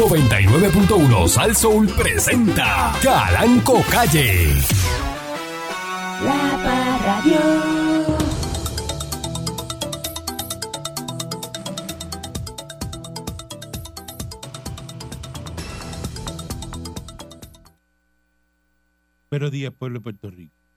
[0.00, 4.46] 99.1 Sal Soul presenta Calanco Calle.
[6.24, 7.38] La Parradio.
[19.30, 20.69] Buenos días, pueblo de Puerto Rico.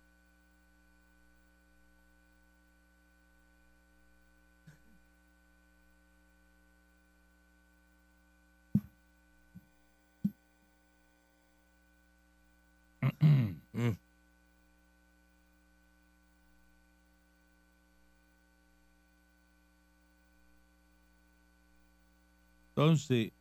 [22.83, 23.32] Entonces,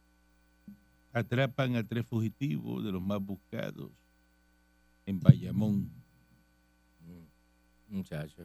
[1.12, 3.90] atrapan a tres fugitivos de los más buscados
[5.04, 5.90] en Bayamón.
[7.88, 8.44] Muchacho.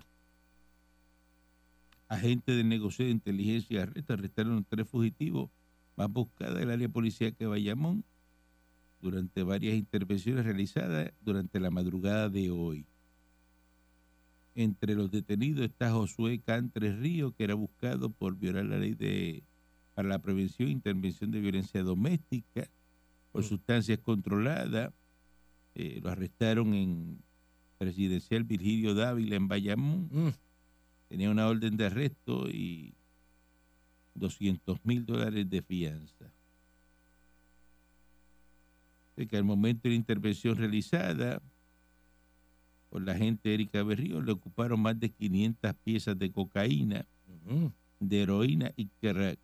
[2.07, 5.51] Agentes de negocio de inteligencia arresta, arrestaron a tres fugitivos
[5.95, 8.03] más buscados del área policial que Bayamón
[8.99, 12.87] durante varias intervenciones realizadas durante la madrugada de hoy.
[14.55, 19.43] Entre los detenidos está Josué Cantres Río, que era buscado por violar la ley de
[19.97, 22.69] para la prevención e intervención de violencia doméstica
[23.31, 24.93] por sustancias controladas.
[25.73, 27.17] Eh, lo arrestaron en
[27.79, 30.07] residencial Virgilio Dávila en Bayamón.
[30.11, 30.29] Mm.
[31.09, 32.93] Tenía una orden de arresto y
[34.13, 36.31] 200 mil dólares de fianza.
[39.15, 41.41] De que al momento de la intervención realizada
[42.91, 47.03] por la agente Erika Berrío le ocuparon más de 500 piezas de cocaína,
[47.99, 49.39] de heroína y crack.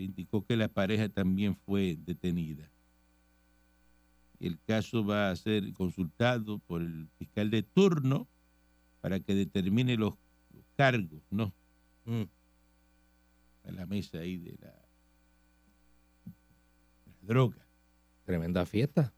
[0.00, 2.70] Se indicó que la pareja también fue detenida.
[4.40, 8.26] El caso va a ser consultado por el fiscal de turno
[9.02, 10.14] para que determine los,
[10.54, 11.52] los cargos, ¿no?
[12.06, 12.22] Mm.
[13.64, 14.72] A la mesa ahí de la,
[16.24, 17.66] de la droga.
[18.24, 19.12] Tremenda fiesta.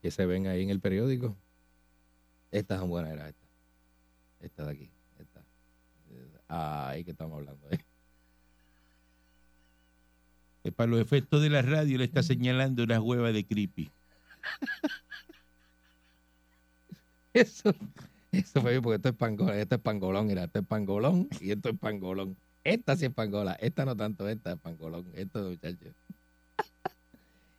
[0.00, 1.36] Que se ven ahí en el periódico.
[2.50, 3.46] Esta es buena era esta.
[4.40, 4.90] Esta de aquí.
[5.18, 5.44] Esta.
[6.48, 7.70] Ah, ahí que estamos hablando.
[7.70, 7.84] ¿eh?
[10.62, 13.90] Que para los efectos de la radio le está señalando una hueva de creepy.
[17.34, 17.74] Eso,
[18.30, 21.50] eso fue bien, porque esto es pangolón, esto es pangolón, mira, esto es pangolón y
[21.50, 22.36] esto es pangolón.
[22.64, 25.94] Esta sí es pangola, esta no tanto, esta es pangolón, esto muchachos.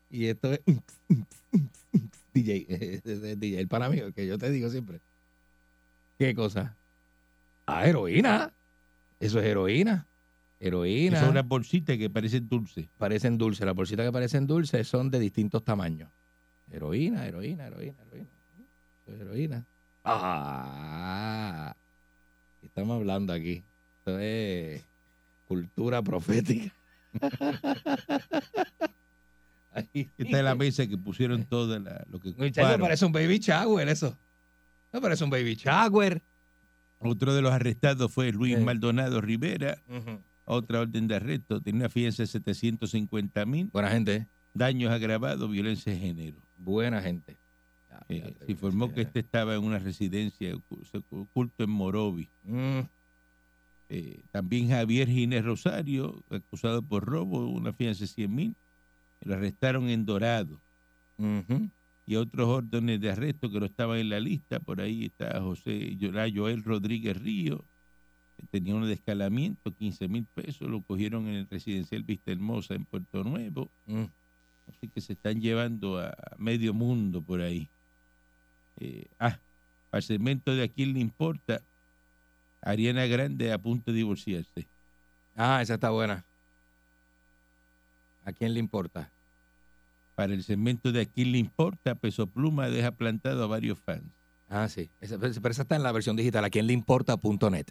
[0.10, 0.62] Y esto es
[2.34, 2.66] DJ,
[3.04, 5.02] es DJ, el pan amigo que yo te digo siempre.
[6.18, 6.78] ¿Qué cosa?
[7.66, 8.54] Ah, heroína.
[9.20, 10.06] Eso es heroína.
[10.66, 11.20] Heroína.
[11.20, 12.88] Son unas bolsitas que parecen dulces.
[12.98, 16.10] Parecen dulces, las bolsitas que parecen dulces son de distintos tamaños.
[16.72, 18.30] Heroína, heroína, heroína, heroína.
[19.06, 19.66] Heroína.
[20.06, 21.76] Ah,
[22.62, 23.64] ¿qué estamos hablando aquí?
[24.00, 24.84] Esto es
[25.48, 26.74] cultura profética.
[29.74, 30.10] Ahí.
[30.18, 33.90] Esta es la mesa que pusieron toda la, lo que Muchacho, parece un baby shower
[33.90, 34.16] eso.
[34.92, 36.22] No parece un baby shower.
[37.00, 38.64] Otro de los arrestados fue Luis Sí.
[38.64, 39.78] Maldonado Rivera.
[40.46, 41.62] Otra orden de arresto.
[41.62, 43.70] Tenía una fianza de 750 mil.
[43.72, 44.28] Buena gente, ¿eh?
[44.54, 46.38] Daños agravados, violencia de género.
[46.58, 47.38] buena gente.
[48.10, 52.28] Eh, se informó que este estaba en una residencia ocu- oculto en Morovi.
[52.44, 52.80] Mm,
[53.90, 58.56] Eh, también Javier Ginés Rosario, acusado por robo, una fianza de 100 mil.
[59.22, 60.60] Lo arrestaron en Dorado.
[62.08, 64.60] Y otros órdenes de arresto que no estaban en la lista.
[64.60, 65.96] Por ahí está José
[66.34, 67.64] Joel Rodríguez Río,
[68.50, 70.70] tenía un descalamiento, 15 mil pesos.
[70.70, 73.70] Lo cogieron en el residencial Vista Hermosa en Puerto Nuevo.
[73.86, 74.06] Mm.
[74.70, 77.70] Así que se están llevando a medio mundo por ahí.
[78.80, 79.40] Eh, ah,
[79.92, 81.62] al segmento de a quién le importa,
[82.62, 84.68] Ariana Grande a punto de divorciarse.
[85.36, 86.26] Ah, esa está buena.
[88.26, 89.12] ¿A quién le importa?
[90.16, 94.06] Para el segmento de a quién le importa, Peso Pluma deja plantado a varios fans.
[94.50, 94.90] Ah, sí.
[95.02, 96.46] Esa, pero esa está en la versión digital.
[96.46, 97.66] ¿A quién le importa.net?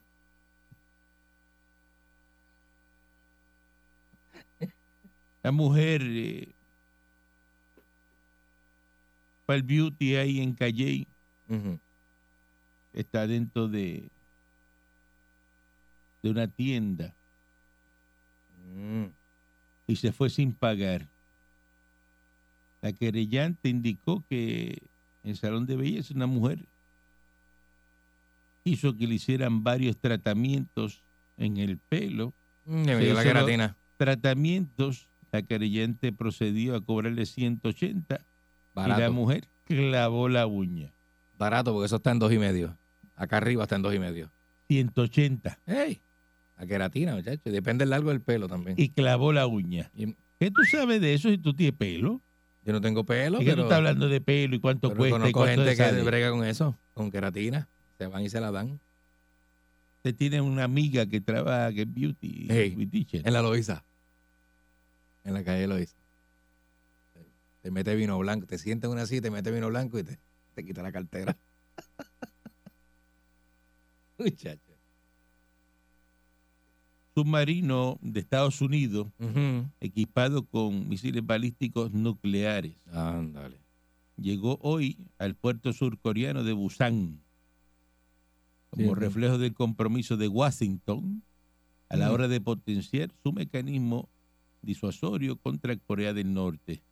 [5.43, 6.49] La mujer eh,
[9.47, 11.07] para el beauty ahí en Calle
[12.95, 14.09] está dentro de,
[16.23, 17.15] de una tienda
[18.75, 19.07] Mm.
[19.87, 21.07] y se fue sin pagar.
[22.81, 24.79] La querellante indicó que
[25.25, 26.65] en el salón de belleza una mujer
[28.65, 31.03] hizo que le hicieran varios tratamientos
[31.37, 32.33] en el pelo.
[32.65, 33.77] Mm, Se la queratina.
[33.99, 38.21] Tratamientos, la querellante procedió a cobrarle 180
[38.77, 40.93] y la mujer clavó la uña.
[41.39, 42.77] Barato, porque eso está en dos y medio.
[43.17, 44.31] Acá arriba está en dos y medio.
[44.69, 46.01] 180 ¡Ey!
[46.59, 47.41] La queratina, muchachos.
[47.45, 48.77] Depende del largo del pelo también.
[48.79, 49.91] y clavó la uña.
[49.97, 52.21] Y- ¿Qué tú sabes de eso si tú tienes pelo?
[52.65, 54.99] Yo no tengo pelo, ¿Y qué tú pero, estás hablando de pelo y cuánto pero
[54.99, 57.69] cuesta y conozco cuánto gente que brega con eso, con queratina.
[57.99, 58.79] Se van y se la dan.
[59.99, 62.75] Usted tiene una amiga que trabaja, que es beauty, Hey.
[62.77, 63.07] beauty.
[63.25, 63.85] En la Loiza.
[65.25, 65.97] En la calle Loiza.
[67.63, 68.47] Te mete vino blanco.
[68.47, 70.19] Te sientas en una silla, te mete vino blanco y te,
[70.55, 71.37] te quita la cartera.
[74.19, 74.61] Muchacho.
[77.15, 79.09] submarino de Estados Unidos
[79.81, 82.75] equipado con misiles balísticos nucleares.
[82.93, 83.59] Ándale.
[84.17, 87.21] Llegó hoy al puerto surcoreano de Busan
[88.71, 88.95] como Sí, sí.
[88.95, 91.23] reflejo del compromiso de Washington
[91.91, 94.09] a la hora de potenciar su mecanismo
[94.63, 96.83] disuasorio contra Corea del Norte,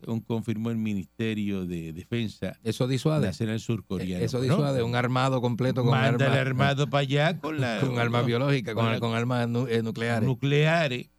[0.00, 3.26] según confirmó el Ministerio de Defensa Eso disuade.
[3.26, 4.24] Nacional Surcoreano.
[4.24, 4.82] Eso disuade.
[4.82, 8.84] Un armado completo con Manda el armado para allá con, la, con armas biológicas, con,
[8.84, 10.26] con la- con armas nu- nucleares.
[10.26, 11.10] nucleares.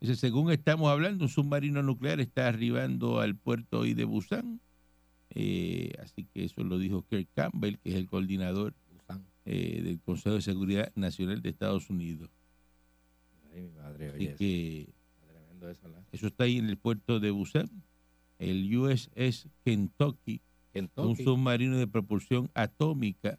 [0.00, 4.60] Dice, según estamos hablando, un submarino nuclear está arribando al puerto hoy de Busan.
[5.30, 8.74] Eh, así que eso lo dijo Kirk Campbell, que es el coordinador
[9.46, 12.30] eh, del Consejo de Seguridad Nacional de Estados Unidos.
[13.54, 14.88] Ay, mi madre, Así que
[16.12, 17.68] eso, está ahí en el puerto de Busan.
[18.38, 20.40] El USS Kentucky,
[20.96, 23.38] un submarino de propulsión atómica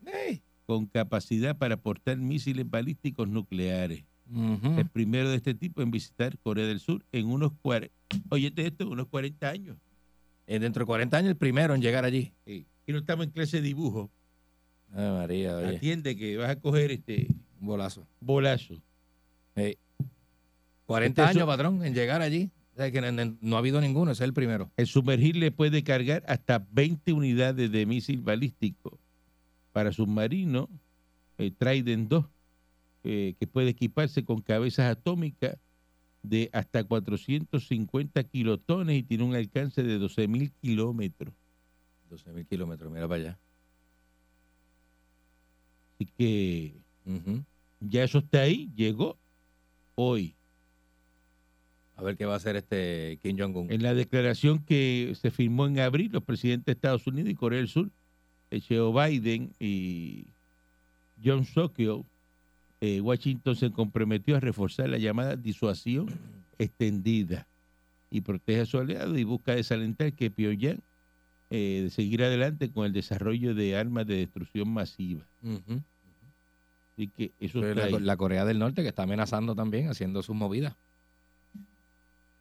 [0.65, 4.03] con capacidad para portar misiles balísticos nucleares.
[4.29, 7.93] El primero de este tipo en visitar Corea del Sur en unos 40,
[8.29, 9.77] oye esto, unos 40 años.
[10.47, 12.33] Eh, Dentro de 40 años el primero en llegar allí.
[12.45, 14.09] Y no estamos en clase de dibujo.
[14.93, 17.27] Ay, María, oye, Atiende que vas a coger este
[17.61, 18.81] un bolazo.
[20.87, 22.49] 40 Este años, patrón, en llegar allí.
[22.73, 23.01] O sea, que
[23.41, 24.71] no, ha habido ninguno, ese es el primero.
[24.77, 28.97] El sumergible puede cargar hasta 20 unidades de misil balístico
[29.73, 30.69] para submarino
[31.37, 32.25] eh, Trident 2,
[33.03, 35.57] eh, que puede equiparse con cabezas atómicas
[36.23, 41.33] de hasta 450 kilotones y tiene un alcance de 12.000 kilómetros.
[42.09, 43.39] 12 mil kilómetros, mira para allá.
[45.95, 46.73] Así que
[47.79, 49.17] ya eso está ahí, llegó
[49.95, 50.36] hoy.
[51.97, 53.71] A ver qué va a hacer este Kim Jong-un.
[53.71, 57.57] En la declaración que se firmó en abril, los presidentes de Estados Unidos y Corea
[57.57, 57.89] del Sur,
[58.51, 60.27] eh, Joe Biden y
[61.23, 62.05] John Sokyo,
[62.81, 66.05] eh, Washington se comprometió a reforzar la llamada disuasión
[66.59, 67.47] extendida
[68.11, 70.79] y protege a su aliado y busca desalentar que Pyongyang
[71.49, 75.25] eh, de seguir adelante con el desarrollo de armas de destrucción masiva.
[75.41, 75.81] Ujú.
[76.93, 78.03] Así que eso está la, ahí.
[78.03, 80.75] la Corea del Norte que está amenazando también, haciendo sus movidas.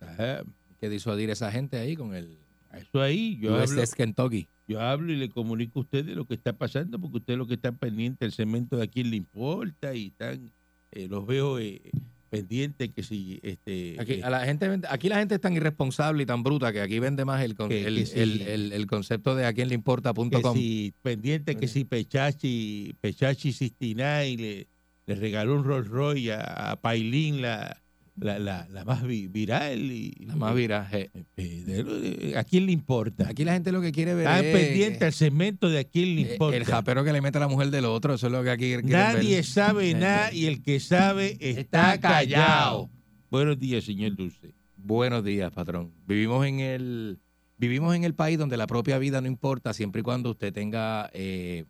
[0.00, 0.38] Ajá.
[0.40, 0.44] Hay
[0.80, 2.36] que disuadir a esa gente ahí con el
[2.74, 4.48] Eso ahí, yo hablo, Kentucky.
[4.68, 7.54] yo hablo y le comunico a ustedes lo que está pasando, porque ustedes lo que
[7.54, 10.50] están pendientes del cemento de a quién le importa y están,
[10.92, 11.80] eh, los veo eh,
[12.28, 16.24] pendientes que si este Aquí, eh, a la gente, aquí la gente es tan irresponsable
[16.24, 18.86] y tan bruta que aquí vende más el, con- Que- el, que el- el- el
[18.86, 20.54] concepto de a quién le importa.com.
[20.54, 24.66] si pendiente que si Pechachi, Pechachi 69 le,
[25.06, 27.80] le regaló un Rolls Royce a, a Pailín la,
[28.18, 31.10] la, la, la más vi- viral y La más viraje.
[31.36, 33.28] eh, lo de- ¿a quién le importa?
[33.28, 36.14] Aquí la gente lo que quiere ver Están es pendientes al cemento de a quién
[36.14, 36.56] le eh, importa.
[36.56, 38.14] el japero que le mete a la mujer del otro.
[38.14, 39.44] Eso es lo que aquí Nadie ver.
[39.44, 41.60] sabe nada y el que sabe está,
[41.94, 42.00] Está callado.
[42.00, 42.90] callado.
[43.30, 44.52] Buenos días, señor Dulce.
[44.76, 45.92] Buenos días, patrón.
[46.06, 47.18] Vivimos en el
[47.58, 51.10] vivimos en el país donde la propia vida no importa siempre y cuando usted tenga
[51.12, 51.64] eh,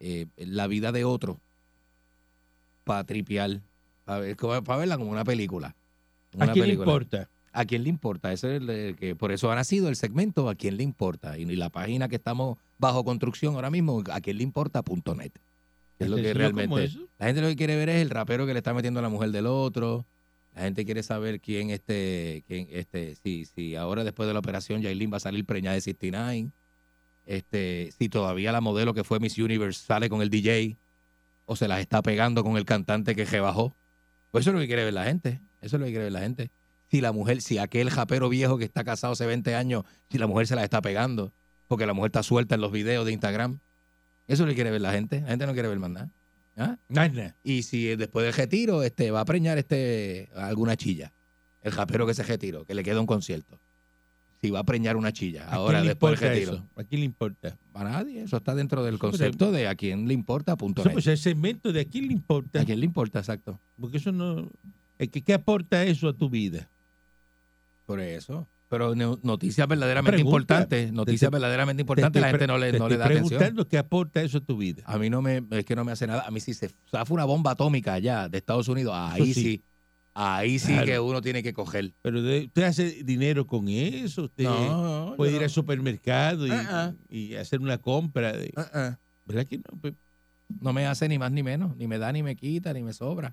[0.00, 1.40] eh, la vida de otro
[2.84, 3.60] para tripear,
[4.04, 4.20] para
[4.78, 5.74] verla como una película.
[6.38, 7.28] ¿A quién le importa?
[7.52, 8.32] ¿A quién le importa?
[8.32, 11.38] Ese es el que por eso ha nacido el segmento ¿A quién le importa?
[11.38, 15.32] Y, y la página que estamos bajo construcción ahora mismo, ¿a quién le importa.net?
[15.98, 16.90] Es lo ¿Tan que realmente.
[17.18, 19.08] La gente lo que quiere ver es el rapero que le está metiendo a la
[19.08, 20.04] mujer del otro.
[20.54, 24.82] La gente quiere saber quién este, quién este, si, si ahora después de la operación
[24.82, 26.50] Yailin va a salir preñada de 69.
[27.26, 30.76] Este, si todavía la modelo que fue Miss Universe sale con el DJ
[31.44, 33.74] o se las está pegando con el cantante que rebajó.
[34.30, 35.40] Pues eso es lo que quiere ver la gente.
[35.60, 36.50] Eso es lo que quiere ver la gente.
[36.90, 40.26] Si la mujer, si aquel japero viejo que está casado hace 20 años, si la
[40.26, 41.32] mujer se las está pegando,
[41.68, 43.58] porque la mujer está suelta en los videos de Instagram.
[44.28, 45.20] Eso es lo que quiere ver la gente.
[45.20, 46.10] La gente no quiere ver más nada.
[46.56, 46.78] ¿Ah?
[46.88, 47.36] Nada.
[47.42, 51.12] Y si después del retiro este, va a preñar este, alguna chilla,
[51.62, 53.60] el japero que se retiró, que le queda un concierto.
[54.40, 56.52] Si va a preñar una chilla, ¿A ahora después del retiro.
[56.54, 56.68] eso?
[56.76, 57.58] ¿A quién le importa?
[57.74, 61.06] A nadie, eso está dentro del concepto de a quién le importa, punto Eso, pues
[61.06, 62.60] el segmento de a quién le importa.
[62.60, 63.58] A quién le importa, exacto.
[63.80, 64.48] Porque eso no.
[64.98, 66.68] ¿Qué aporta eso a tu vida?
[67.86, 68.46] Por eso.
[68.68, 70.36] Pero no- noticias verdaderamente Pregunta.
[70.36, 73.04] importantes, noticias te- verdadenteramente Te importantes, la gente no le, te no le estoy da
[73.04, 73.28] atención.
[73.38, 74.82] preguntando qué aporta eso a tu vida.
[74.86, 76.24] A mí no me, es que no me hace nada.
[76.26, 79.40] A mí si se zafa una bomba atómica allá de Estados Unidos, ahí sí.
[79.42, 79.62] sí.
[80.14, 80.86] ahí sí Claro.
[80.86, 81.92] que uno tiene que coger.
[82.02, 86.92] Pero usted hace dinero con eso, usted No, puede ir al supermercado y, ah.
[87.08, 88.32] y hacer una compra.
[88.32, 88.96] De, ah.
[89.26, 89.64] ¿Verdad que no?
[89.80, 89.94] Pues,
[90.60, 92.92] No me hace ni más ni menos, ni me da ni me quita, ni me
[92.92, 93.32] sobra.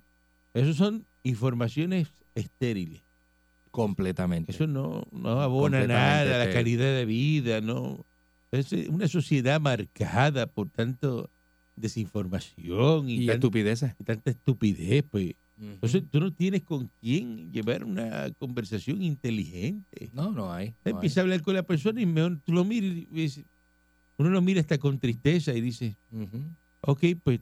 [0.54, 3.04] Eso son informaciones estériles.
[3.72, 4.52] Completamente.
[4.52, 8.06] Eso no, no abona nada a la calidad de vida, no.
[8.52, 11.32] Es eh, una sociedad marcada por tanto
[11.76, 13.94] desinformación y, y tan- estupideces.
[14.00, 15.36] y tanta estupidez, pues.
[15.60, 20.10] Entonces tú no tienes con quién llevar una conversación inteligente.
[20.12, 20.76] no, no hay.
[20.84, 23.46] No empieza a hablar con la persona y mejor tú lo miras y dices-
[24.18, 26.44] uno lo mira hasta con tristeza y dice, Ujú,
[26.82, 27.40] ok, pues,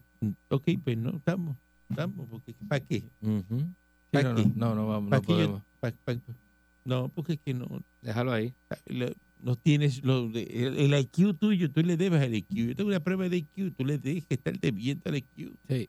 [0.48, 1.56] ok, pues no, estamos,
[1.92, 3.04] estamos, porque ¿para qué?
[3.20, 3.58] ujú.
[3.60, 3.66] Sí,
[4.10, 4.44] ¿Pa' no, qué?
[4.44, 5.62] no, no, no, vamos, ¿Pa' no qué yo- podemos.
[5.80, 6.16] pa- pa-
[6.84, 7.66] no, porque es que no,
[8.02, 8.52] Déjalo ahí.
[8.86, 12.48] lo- no tienes lo de- el, el IQ tuyo, tú le debes al IQ.
[12.68, 15.52] Yo tengo una prueba de IQ, tú le debes que estar debiendo al IQ.
[15.68, 15.88] Sí.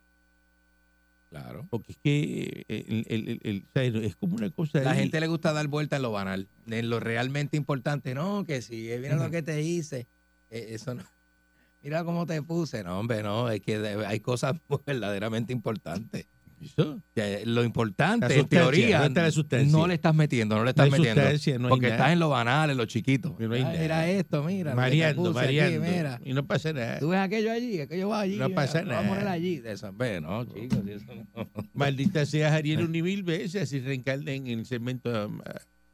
[1.29, 1.65] Claro.
[1.71, 4.81] Porque es que eh, el- el- el- el- o sea, es como una cosa.
[4.81, 4.99] La ahí.
[4.99, 8.13] gente le gusta dar vuelta en lo banal, en lo realmente importante.
[8.13, 10.05] No, que si eh, mira lo que te hice,
[10.51, 11.03] eh, eso no.
[11.83, 12.83] Mira cómo te puse.
[12.83, 14.55] No, hombre, no, es que de- hay cosas
[14.87, 16.27] verdaderamente importantes.
[17.13, 19.09] Que lo importante, en teoría,
[19.65, 21.59] no le estás metiendo, no le No estás hay metiendo.
[21.59, 21.95] no porque nada.
[21.97, 23.35] estás en lo banal, en lo chiquito.
[23.37, 23.77] No Ay, nada.
[23.81, 24.73] mira esto, mira.
[24.73, 26.21] Mareando, puse aquí, mira.
[26.23, 26.99] Y no pasa nada.
[26.99, 28.37] Tú ves aquello allí, aquello va allí.
[28.37, 29.31] No mira, pasa lo Vamos a poner nada.
[29.35, 29.61] allí.
[29.65, 31.49] Eso, ve, no, chicos, eso no.
[31.73, 35.29] Maldita sea Ariel un y mil veces, así reencarnen en el segmento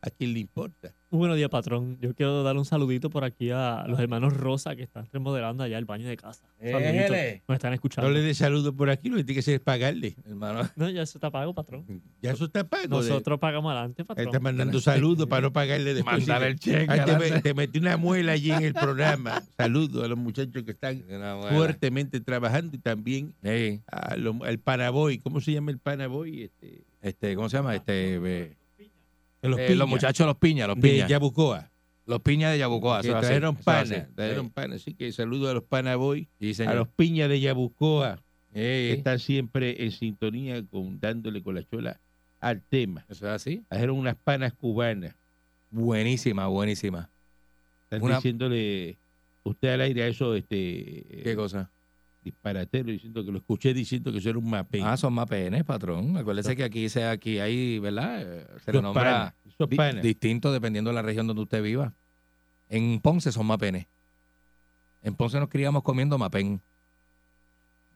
[0.02, 0.94] a, quien le importa.
[1.12, 1.98] Muy buenos días, patrón.
[2.02, 5.78] Yo quiero dar un saludito por aquí a los hermanos Rosa que están remodelando allá
[5.80, 6.46] el baño de casa.
[6.62, 8.08] Nos están escuchando.
[8.08, 10.16] No le dé saludo por aquí, lo que tiene que hacer es pagarle.
[10.28, 11.86] Hermano, No, ya eso está pago, patrón.
[12.22, 12.88] Ya eso está pago.
[12.90, 14.28] Nosotros pagamos adelante, Él patrón.
[14.28, 16.20] está mandando saludos para no pagarle después.
[16.28, 16.80] mandar el cheque.
[16.82, 17.32] Ay, te, adelante.
[17.34, 19.42] me- te metí una muela allí en el programa.
[19.58, 21.04] Saludos a los muchachos que están
[21.50, 23.82] fuertemente trabajando y también Sí.
[23.88, 25.18] a lo- al Panaboy.
[25.20, 26.44] ¿Cómo se llama el Panaboy?
[26.44, 27.76] Este, Este, ¿cómo se llama?
[27.76, 28.58] Este, eh,
[29.42, 31.10] los, eh, los muchachos, los piñas, los de piñas.
[31.10, 31.70] Yabucoa.
[32.06, 33.02] Los piñas de Yabucoa.
[33.02, 34.14] que trajeron eso es pana, así.
[34.16, 34.76] trajeron pana.
[34.76, 38.18] Así que saludos a los Panaboy, Sí, a los piñas de Yabucoa,
[38.54, 42.00] Sí, están siempre en sintonía con dándole con la chola
[42.40, 43.06] al tema.
[43.10, 43.64] Eso es así.
[43.70, 45.14] Trajeron unas panas cubanas.
[45.70, 47.10] Buenísima, buenísima.
[47.84, 48.98] Están Una- diciéndole
[49.44, 51.70] usted al aire a eso, este ¿Qué cosa?
[52.24, 54.84] Disparatero, diciendo que lo escuché diciendo que eso era un mapén.
[54.86, 56.18] Ah, son más penes, patrón.
[56.18, 58.22] Acuérdese que aquí, sea, aquí hay, ¿verdad?
[58.22, 59.34] Eh, Se le nombra
[59.68, 61.94] di- distinto dependiendo de la región donde usted viva.
[62.70, 63.88] En Ponce son mapenes.
[65.02, 66.62] En Ponce nos criamos comiendo mapén.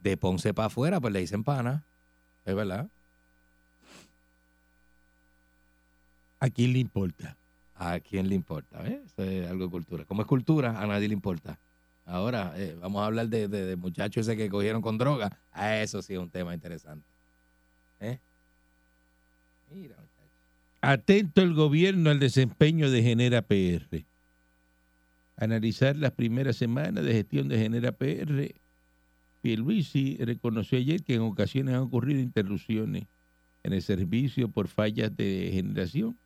[0.01, 1.83] De Ponce para afuera, pues le dicen pana.
[2.45, 2.87] Es verdad.
[6.39, 7.37] ¿A quién le importa?
[7.75, 8.81] ¿A quién le importa?
[8.81, 8.99] ¿ves?
[9.05, 10.05] Eso es algo de cultura.
[10.05, 11.57] Como es cultura, a nadie le importa.
[12.05, 15.39] Ahora, eh, vamos a hablar de, de, de ese que cogieron con droga.
[15.51, 17.05] A eso sí es un tema interesante.
[17.99, 18.19] ¿Eh?
[19.71, 19.95] Mira.
[20.81, 24.03] Atento el gobierno al desempeño de Genera PR.
[25.37, 28.53] Analizar las primeras semanas de gestión de Genera PR.
[29.41, 33.05] Pierluisi reconoció ayer que en ocasiones han ocurrido interrupciones
[33.63, 36.17] en el servicio por fallas de generación,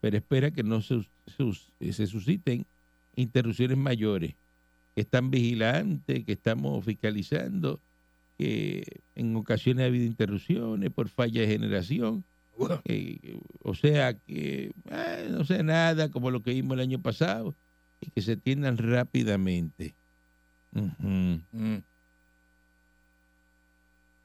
[0.00, 1.08] pero espera que no se,
[1.92, 2.66] se susciten
[3.14, 4.34] interrupciones mayores,
[4.94, 7.80] que están vigilantes, que estamos fiscalizando,
[8.38, 12.24] que en ocasiones ha habido interrupciones por falla de generación,
[12.84, 17.54] eh, o sea que eh, no sea nada como lo que vimos el año pasado
[18.00, 19.94] y que se atiendan rápidamente.
[20.72, 21.78] Mm.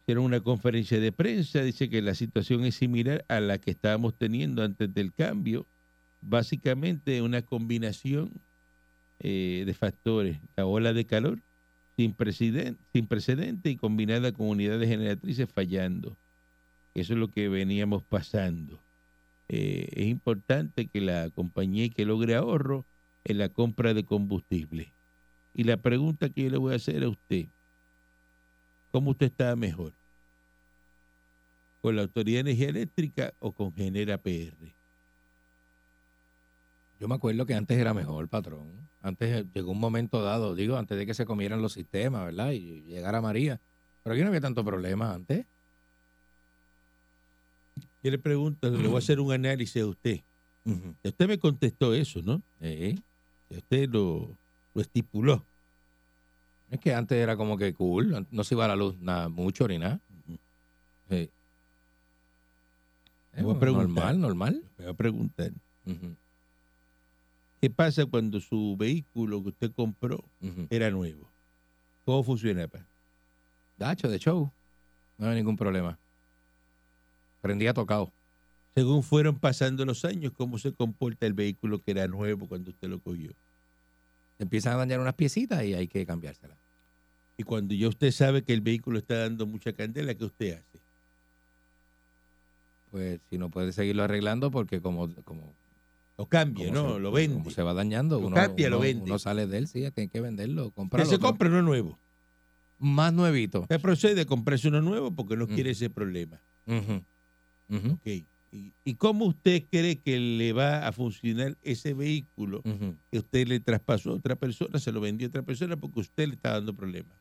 [0.01, 4.15] Hicieron una conferencia de prensa, dice que la situación es similar a la que estábamos
[4.15, 5.65] teniendo antes del cambio,
[6.22, 8.31] básicamente una combinación
[9.19, 11.39] eh, de factores, la ola de calor
[11.95, 16.17] sin, precedente, sin precedente y combinada con unidades generatrices fallando.
[16.93, 18.79] Eso es lo que veníamos pasando.
[19.48, 22.86] Eh, es importante que la compañía que logre ahorro
[23.24, 24.91] en la compra de combustible.
[25.53, 27.45] Y la pregunta que yo le voy a hacer a usted,
[28.91, 29.93] ¿cómo usted está mejor?
[31.81, 34.74] ¿Con la Autoridad de Energía Eléctrica o con Genera PR?
[37.00, 38.90] Yo me acuerdo que antes era mejor, patrón.
[39.02, 42.52] Antes eh, llegó un momento dado, digo, antes de que se comieran los sistemas, ¿verdad?
[42.52, 43.60] Y llegara María.
[44.04, 45.46] Pero aquí no había tanto problema antes.
[48.02, 50.22] Yo le pregunto, le voy a hacer un análisis a usted.
[51.04, 52.42] Y Usted me contestó eso, ¿no?
[52.62, 53.04] Sí.
[53.50, 54.38] Usted lo,
[54.74, 55.46] lo estipuló.
[56.72, 59.78] Es que antes era como que cool, no se iba la luz nada mucho ni
[59.78, 60.00] nada.
[61.10, 61.30] Sí.
[63.38, 63.88] Voy a Eh, preguntar.
[63.88, 64.64] normal, normal.
[64.78, 65.52] Me va a preguntar,
[65.86, 66.16] Ujú,
[67.65, 70.24] ¿qué pasa cuando su vehículo que usted compró
[70.69, 71.27] era nuevo?
[72.05, 72.86] ¿Cómo funcionaba?
[73.75, 74.51] Dacho, de show.
[75.17, 75.98] No había ningún problema.
[77.41, 78.12] Prendía tocado.
[78.75, 82.88] según fueron pasando los años, cómo se comporta el vehículo que era nuevo cuando usted
[82.88, 83.31] lo cogió.
[84.38, 86.60] Empiezan a dañar unas piecitas y hay que cambiárselas.
[87.36, 90.79] Y cuando ya usted sabe que el vehículo está dando mucha candela, ¿qué usted hace?
[92.91, 95.51] Pues si no puede seguirlo arreglando porque como, como,
[96.17, 96.93] Lo cambia, como ¿no?
[96.93, 97.51] se, lo como vende.
[97.51, 99.03] se va dañando, Lo uno, cambia, lo vende.
[99.03, 101.10] uno sale de él, sí, hay que venderlo, comprarlo.
[101.10, 102.00] se compra uno nuevo.
[102.79, 103.62] Más nuevito.
[103.62, 105.53] Usted procede a comprarse uno nuevo porque no Mm.
[105.55, 106.39] quiere ese problema.
[106.67, 108.05] Ok.
[108.51, 112.62] ¿Y, y cómo usted cree que le va a funcionar ese vehículo
[113.12, 116.27] que usted le traspasó a otra persona, se lo vendió a otra persona porque usted
[116.29, 117.17] le está dando problemas?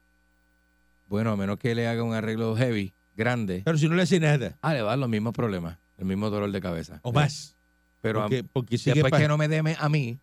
[1.08, 4.20] Bueno, a menos que le haga un arreglo heavy, grande, Claro, si no le hace
[4.20, 7.00] nada, ah, le va a dar los mismos problemas, el mismo dolor de cabeza.
[7.02, 7.56] o más.
[8.04, 10.18] Pero porque, porque sigue, después que no me dé a mí,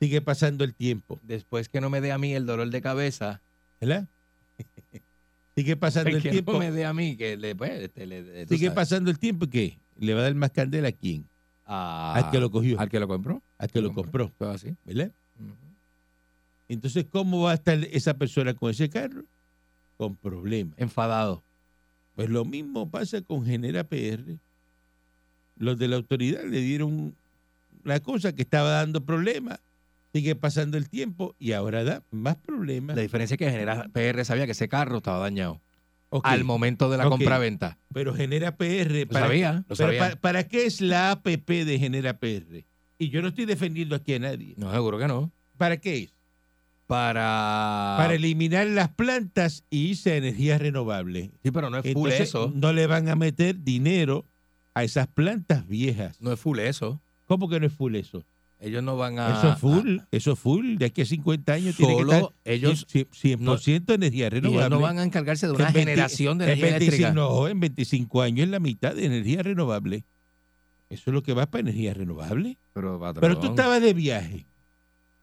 [0.00, 3.40] sigue pasando el tiempo, después que no me dé a mí el dolor de cabeza,
[3.80, 4.08] ¿verdad?
[5.56, 6.54] sigue pasando el que tiempo.
[6.54, 9.18] no me dé a mí, que le, pues, este, le- tú Sigue sabes, pasando el
[9.20, 9.78] tiempo y ¿qué?
[10.00, 11.24] ¿Le va a dar más candela a quién?
[11.66, 13.40] a- Al que lo cogió, al que lo compró.
[13.58, 14.74] al que lo compró, Todo así.
[14.84, 15.12] ¿verdad?
[16.68, 19.22] Entonces, ¿cómo va a estar esa persona con ese carro?
[19.96, 20.74] Con problemas.
[20.78, 21.42] Enfadado.
[22.16, 24.36] Pues lo mismo pasa con Genera PR.
[25.56, 27.14] Los de la autoridad le dieron
[27.84, 29.60] una cosa que estaba dando problemas,
[30.12, 32.96] sigue pasando el tiempo y ahora da más problemas.
[32.96, 35.60] La diferencia es que Genera PR sabía que ese carro estaba dañado
[36.24, 37.78] al momento de la compraventa.
[37.94, 39.98] Pero Genera PR, Lo sabía, lo pero sabía.
[40.00, 42.64] para, para qué es la APP de Genera PR?
[42.98, 44.54] Y yo no estoy defendiendo aquí a nadie.
[44.56, 45.30] No, seguro que no.
[45.56, 46.12] ¿Para qué es?
[46.86, 47.94] Para...
[47.96, 51.30] Para eliminar las plantas y irse a energías renovables.
[51.42, 52.52] Sí, pero no es full Entonces, eso.
[52.54, 54.24] no le van a meter dinero
[54.74, 56.20] a esas plantas viejas.
[56.20, 57.00] No es full eso.
[57.30, 58.24] ¿Cómo que no es full eso?
[58.58, 59.38] Ellos no van a...
[59.38, 60.78] Eso es full, eso es full.
[60.78, 62.86] De aquí a 50 años tiene que estar ellos...
[62.88, 64.58] 100%, energía y renovable.
[64.66, 67.12] ellos no van a encargarse de una en 20 generación de en energía 25 eléctrica.
[67.14, 70.04] No, en 25 años es la mitad de energía renovable.
[70.88, 72.58] Eso es lo que va para energía renovable.
[72.74, 74.46] Pero, patrón, Pero tú estabas de viaje.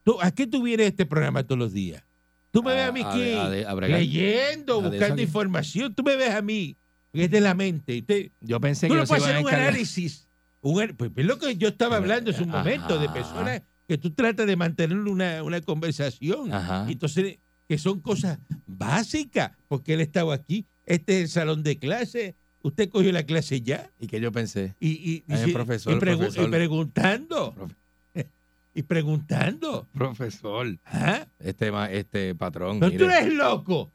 [0.04, 2.06] ¿Tú, ¿A qué tú vienes a este programa todos los días?
[2.52, 3.36] Tú me ves a mí a- ¿qué?
[3.38, 4.00] a de- a bregar.
[4.00, 5.24] leyendo, A de buscando aquí.
[5.24, 5.94] información.
[5.94, 6.78] Tú me ves a mí,
[7.12, 8.00] que es de la mente.
[8.00, 9.68] Usted, Yo pensé tú que no puedes a hacer un encargar...
[9.68, 10.27] análisis.
[10.70, 12.60] Un an- pues es lo que yo estaba hablando hace un Ajá.
[12.60, 16.54] momento de personas que tú tratas de mantener una, una conversación.
[16.54, 16.86] Ajá.
[16.90, 20.66] Y Entonces, que son cosas básicas, porque él estaba aquí.
[20.86, 22.36] Este es el salón de clase.
[22.64, 23.90] Usted cogió la clase ya.
[24.00, 24.76] ¿Y que yo pensé?
[24.80, 26.48] Y, y, Ay, dice- profesor, y pregu- profesor.
[26.48, 27.54] y preguntando.
[27.56, 27.76] Profe-
[28.76, 29.88] y preguntando.
[29.94, 30.78] Profesor.
[30.86, 31.26] ¿Ah?
[31.40, 32.80] Este, este patrón.
[32.80, 33.92] Pero tú mire, eres loco.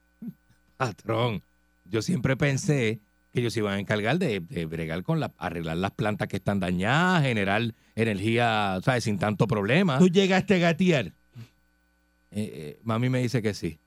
[0.76, 1.42] patrón.
[1.90, 3.00] Yo siempre pensé
[3.40, 6.60] ellos se iban a encargar de, de bregar con la, arreglar las plantas que están
[6.60, 9.04] dañadas, generar energía, ¿sabes?
[9.04, 9.98] Sin tanto problema.
[9.98, 11.06] Tú llegaste a gatear.
[11.06, 13.78] Eh, eh, mami me dice que sí,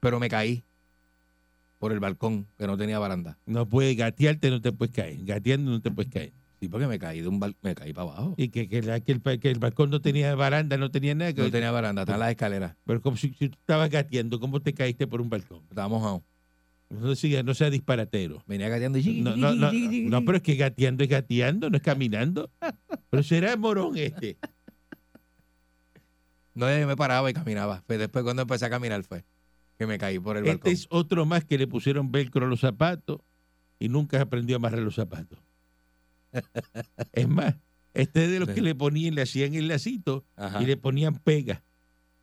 [0.00, 0.62] pero me caí
[1.78, 3.38] por el balcón, que no tenía baranda.
[3.46, 5.18] No puedes gatearte, no te puedes caer.
[5.24, 6.32] Gateando no te puedes caer.
[6.60, 8.34] Sí, porque me caí de un bal- me caí para abajo.
[8.38, 11.32] Y que, que, la- que el, que el balcón no tenía baranda, no tenía nada.
[11.34, 12.74] que- No tenía baranda, están las escaleras.
[12.86, 15.62] Pero como si, si tú estabas gateando, ¿cómo te caíste por un balcón?
[15.68, 16.22] Estábamos mojado.
[17.00, 18.42] No, siga, no sea disparatero.
[18.46, 21.82] Venía gateando y No, no, no, no, pero es que gateando es gateando, no es
[21.82, 22.50] caminando.
[23.10, 24.36] Pero será morón este.
[26.54, 27.82] No, yo me paraba y caminaba.
[27.86, 29.24] Pues después cuando empecé a caminar fue
[29.78, 30.72] que me caí por el Este balcón.
[30.72, 33.20] es otro más que le pusieron velcro a los zapatos
[33.78, 35.38] y nunca aprendió a amarrar los zapatos.
[37.12, 37.54] Es más,
[37.92, 40.60] este es de los que le ponían, le hacían el lacito Ajá.
[40.62, 41.62] y le ponían pega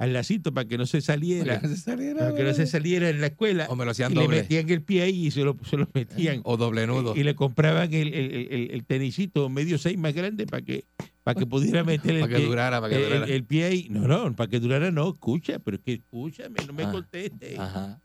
[0.02, 2.54] al lacito para que no se saliera, Para que no se saliera, para que no
[2.56, 3.68] se saliera en la escuela.
[3.70, 4.42] O me lo hacían Y le doble.
[4.42, 6.42] metían el pie ahí y se lo, se lo metían.
[6.44, 7.14] O doble nudo.
[7.16, 10.86] Y le compraban el, el, el- el tenisito medio seis más grande para que,
[11.24, 13.26] para que pudiera meter el Para que pie, durara, para que durara.
[13.26, 13.88] el- el pie ahí.
[13.92, 17.56] No, no, para que durara no, escucha, pero es que escúchame, no me Ah, conteste.
[17.60, 18.00] Ajá.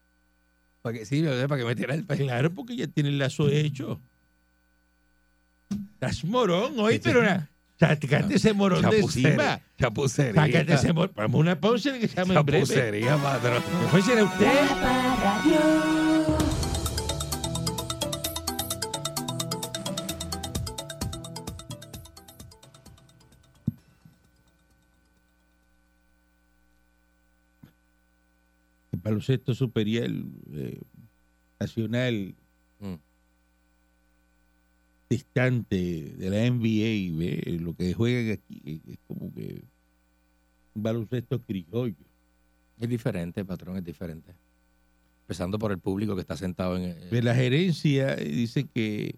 [0.83, 2.25] Para que, sí, para que metiera el pelo.
[2.27, 4.01] Claro, porque ya tiene el lazo hecho.
[5.95, 9.61] Estás morón hoy, pero na- sácate ese morón de encima.
[9.79, 10.35] Chapucería.
[10.47, 11.13] Sácate ese morón.
[11.15, 12.67] Vamos a una pausa que se llama en breve.
[12.67, 14.47] Será usted.
[28.93, 30.11] El baloncesto superior
[30.55, 30.81] eh,
[31.61, 32.35] nacional.
[35.09, 37.59] Distante de la NBA, ¿ve?
[37.61, 39.63] lo que juegan aquí eh, es como que
[40.75, 41.95] un baloncesto criollo.
[42.79, 44.33] Es diferente, patrón, es diferente.
[45.23, 46.85] Empezando por el público que está sentado en...
[46.85, 49.17] eh, De la gerencia eh, dice que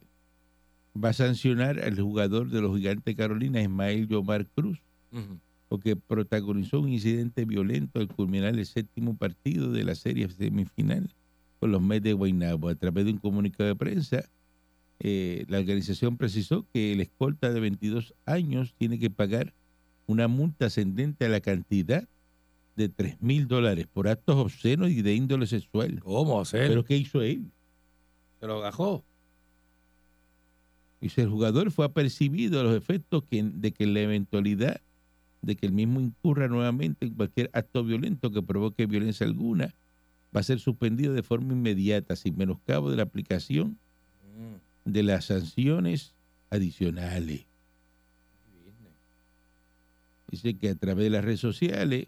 [1.02, 4.80] va a sancionar al jugador de los Gigantes Carolina, Ismael Yomar Cruz,
[5.68, 11.08] porque protagonizó un incidente violento al culminar el séptimo partido de la serie semifinal
[11.60, 12.68] con los Mets de Guaynabo.
[12.68, 14.24] A través de un comunicado de prensa,
[15.00, 19.54] eh, la organización precisó que el escolta de 22 años tiene que pagar
[20.06, 22.08] una multa ascendente a la cantidad
[22.76, 26.00] de 3 mil dólares por actos obscenos y de índole sexual.
[26.00, 26.68] ¿Cómo hacer?
[26.68, 27.44] ¿Pero qué hizo él?
[28.40, 29.02] se lo agajó.
[31.00, 34.80] Dice, el jugador fue apercibido a los efectos que, de que la eventualidad
[35.42, 39.72] de que el mismo incurra nuevamente en cualquier acto violento que provoque violencia alguna,
[40.34, 43.78] va a ser suspendido de forma inmediata, sin menoscabo de la aplicación
[44.38, 44.54] Mm,
[44.92, 46.14] de las sanciones
[46.50, 47.44] adicionales.
[50.30, 52.06] Dice que a través de las redes sociales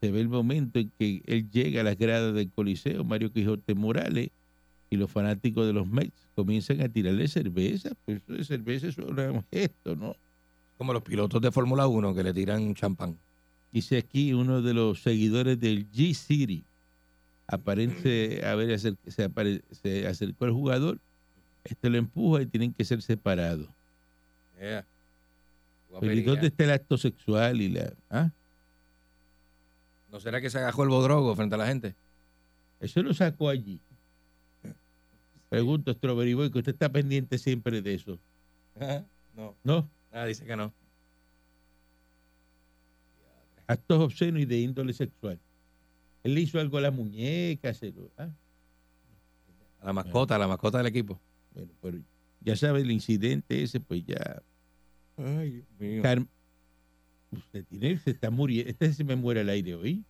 [0.00, 3.74] se ve el momento en que él llega a las gradas del Coliseo, Mario Quijote
[3.74, 4.30] Morales,
[4.88, 7.90] y los fanáticos de los Mets comienzan a tirarle cerveza.
[8.04, 10.14] Pues eso de cerveza era un gesto, ¿no?
[10.78, 13.18] Como los pilotos de Fórmula 1 que le tiran champán.
[13.72, 16.62] Dice aquí uno de los seguidores del G-City,
[17.48, 18.40] aparente
[19.08, 21.00] se, apare- se acercó al jugador,
[21.70, 23.68] este lo empuja y tienen que ser separados.
[24.58, 24.84] Yeah.
[26.00, 27.92] Pero ¿y dónde está el acto sexual y la...
[28.10, 28.30] ah?
[30.10, 31.94] ¿No será que se agajó el bodrogo frente a la gente?
[32.80, 33.78] Eso lo sacó allí.
[35.48, 38.18] Pregunto, Strawberry Boy, que usted está pendiente siempre de eso,
[39.34, 39.88] No, ¿no?
[40.12, 40.72] nada, dice que no.
[43.66, 45.38] Actos obscenos y de índole sexual.
[46.24, 48.28] Él le hizo algo a la muñeca, se lo- ah,
[49.80, 51.18] A la mascota, a la mascota del equipo.
[51.56, 51.98] Bueno, pero
[52.40, 54.42] ya sabe el incidente ese, pues ya...
[55.16, 56.02] Ay, Dios mío.
[57.32, 60.04] Usted tiene, se está muriendo, este se me muere al aire hoy.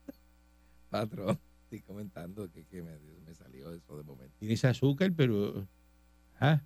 [0.91, 4.35] Patrón, estoy comentando que, que me, me salió eso de momento.
[4.39, 5.67] Tienes azúcar, pero...
[6.41, 6.61] ah,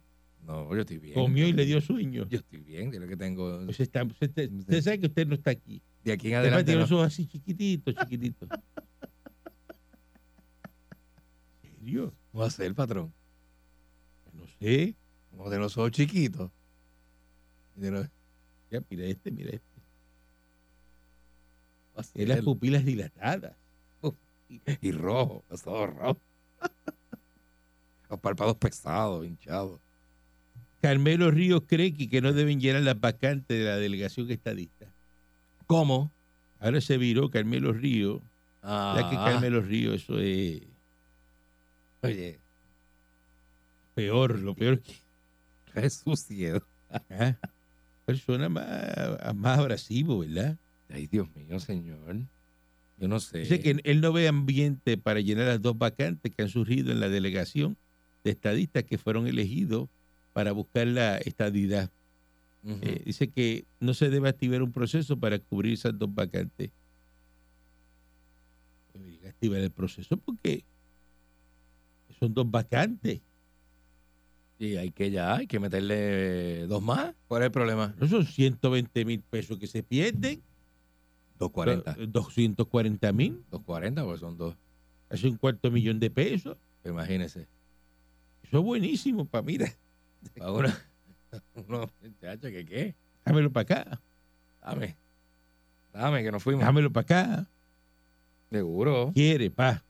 [0.45, 1.15] No, yo estoy bien.
[1.15, 2.27] comió y le dio sueño.
[2.29, 3.65] Yo estoy bien, yo lo que tengo.
[3.65, 5.81] Pues está- usted, usted sabe que usted no está aquí.
[6.03, 6.65] De aquí en adelante.
[6.65, 8.49] tiene los ojos así chiquititos, chiquititos.
[11.63, 12.15] ¿En serio?
[12.33, 13.13] ¿Cómo va a ser, patrón?
[14.61, 14.95] Sé.
[15.31, 16.51] Como de los ojos chiquitos.
[17.81, 18.09] Y los-
[18.71, 19.71] Ya, mira este, mira este.
[22.15, 23.55] Tiene las pupilas dilatadas.
[24.81, 26.17] Y rojo, los ojos rojos.
[28.11, 29.79] Los párpados pesados, hinchados.
[30.83, 34.87] Carmelo Ríos cree que, que no deben llenar las vacantes de la delegación estadista.
[35.69, 36.11] ¿Cómo?
[36.59, 38.21] Ahora se viró Carmelo Ríos.
[38.65, 40.63] Ah, Ya que Carmelo Ríos, eso es
[42.03, 42.41] Oye,
[44.01, 44.95] peor, lo peor que...
[45.75, 46.63] Jesús cielo.
[46.91, 47.37] ah,
[48.07, 50.57] Persona más, más abrasivo, ¿verdad?
[50.89, 52.17] Ay, Dios mío, señor.
[52.99, 53.41] Yo no sé.
[53.41, 57.01] Dice que él no ve ambiente para llenar las dos vacantes que han surgido en
[57.01, 57.77] la delegación
[58.25, 59.89] de estadistas que fueron elegidos
[60.33, 61.91] para buscar la estadidad.
[62.65, 66.71] Eh, dice que no se debe activar un proceso para cubrir esas dos vacantes.
[68.93, 70.65] Debería activar el proceso porque
[72.19, 73.21] son dos vacantes.
[74.61, 77.15] Y hay que ya, hay que meterle dos más.
[77.29, 77.95] ¿Cuál es el problema?
[77.99, 80.43] No son 120 mil pesos que se pierden.
[81.39, 81.93] 240.
[81.93, 83.43] Eh, 240 mil.
[83.51, 84.55] 240, pues son dos.
[85.09, 86.59] Hace un cuarto millón de pesos.
[86.85, 87.47] Imagínese.
[88.43, 89.75] Eso es buenísimo para mira.
[90.37, 90.69] Para uno,
[91.55, 92.95] uno, muchacho, ¿qué qué?
[93.25, 94.01] Dámelo para acá.
[94.61, 94.95] Dame.
[95.95, 96.67] Dame, que nos fuimos.
[96.67, 97.47] Dámelo para acá.
[98.51, 99.11] Seguro.
[99.15, 99.83] Quiere, pa.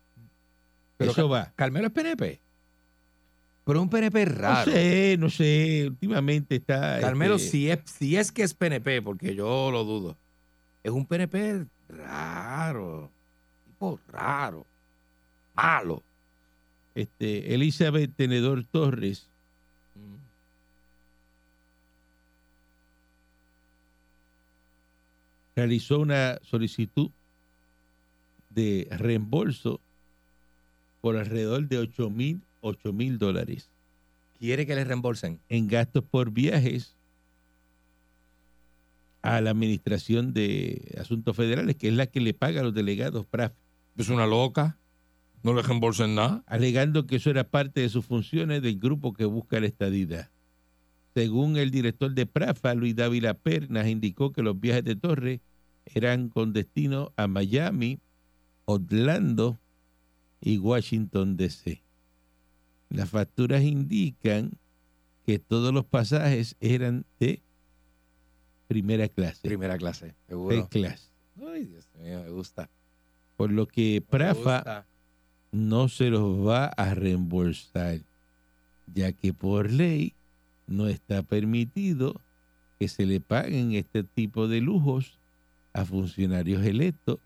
[0.96, 1.52] Pero Eso va.
[1.56, 2.40] Carmelo es PNP.
[3.64, 4.70] Pero un PNP raro.
[4.70, 5.84] No sé, no sé.
[5.88, 7.00] Últimamente está.
[7.00, 10.16] Carmelo, este, si, es, si es que es PNP, porque yo lo dudo.
[10.82, 13.10] Es un PNP raro.
[13.66, 14.66] Tipo raro.
[15.54, 16.02] Malo.
[16.94, 19.28] este, Elizabeth Tenedor Torres
[25.60, 27.10] realizó una solicitud
[28.48, 29.80] de reembolso
[31.02, 33.70] por alrededor de 8 mil, 8 mil dólares
[34.38, 35.40] Quiere que le reembolsen.
[35.48, 36.96] en gastos por viajes
[39.22, 43.26] a la Administración de Asuntos Federales, que es la que le paga a los delegados
[43.26, 43.52] PRAF,
[43.96, 44.78] Es una loca.
[45.42, 46.42] No le reembolsen nada.
[46.46, 50.30] alegando que eso era parte de sus funciones del grupo que busca la estadidad.
[51.14, 55.40] Según el director de PRAFA, Luis Dávila Pernas, indicó que los viajes de Torres
[55.86, 57.98] eran con destino a Miami,
[58.64, 59.58] Orlando
[60.40, 61.82] y Washington, D.C.
[62.90, 64.52] Las facturas indican
[65.24, 67.40] que todos los pasajes eran de
[68.68, 70.68] primera clase, Primera clase, de seguro.
[70.68, 71.08] clase.
[71.40, 72.68] Ay, Dios mío, me gusta.
[73.36, 74.86] Por lo que PRAFA
[75.52, 78.00] no se los va a reembolsar,
[78.92, 80.14] ya que por ley
[80.66, 82.20] no está permitido
[82.78, 85.18] que se le paguen este tipo de lujos
[85.72, 87.18] a funcionarios electos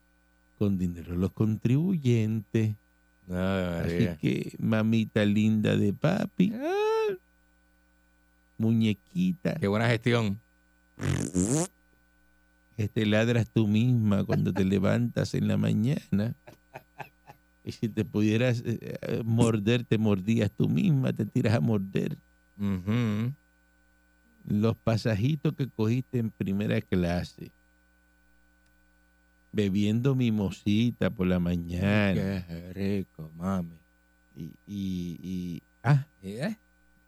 [0.59, 2.77] con dinero de los contribuyentes.
[3.31, 6.53] Ay, Así que, mamita linda de papi,
[8.59, 10.41] muñequita Qué buena gestión.
[12.77, 16.35] que te ladras tú misma cuando te levantas en la mañana.
[17.65, 22.19] Y si te pudieras eh, eh, morder, te mordías tú misma, te tiras a morder.
[24.47, 27.51] Los pasajitos que cogiste en primera clase,
[29.55, 33.77] bebiendo mimosita por la mañana Qué rico, mami.
[34.37, 36.57] y, y, y- ah, ¿Eh?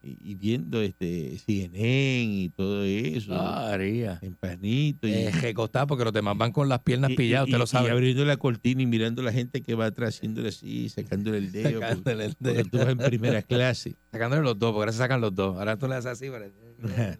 [0.02, 4.20] y, y viendo este CNN y todo eso, María.
[4.22, 7.50] en panito y, Eh, recostado porque los demás van con las piernas y- pilladas, y-
[7.50, 7.90] usted lo y sabe.
[7.90, 11.50] abriendo la cortina y mirando a la gente que va atrás haciéndole así, sacándole el
[11.50, 11.80] dedo.
[11.80, 12.68] Sacándole el porque dedo.
[12.70, 13.96] tú vas en primera clase.
[14.12, 15.56] Sacándole los dos, porque ahora se sacan los dos.
[15.58, 16.30] Ahora tú le haces así.
[16.30, 16.46] para-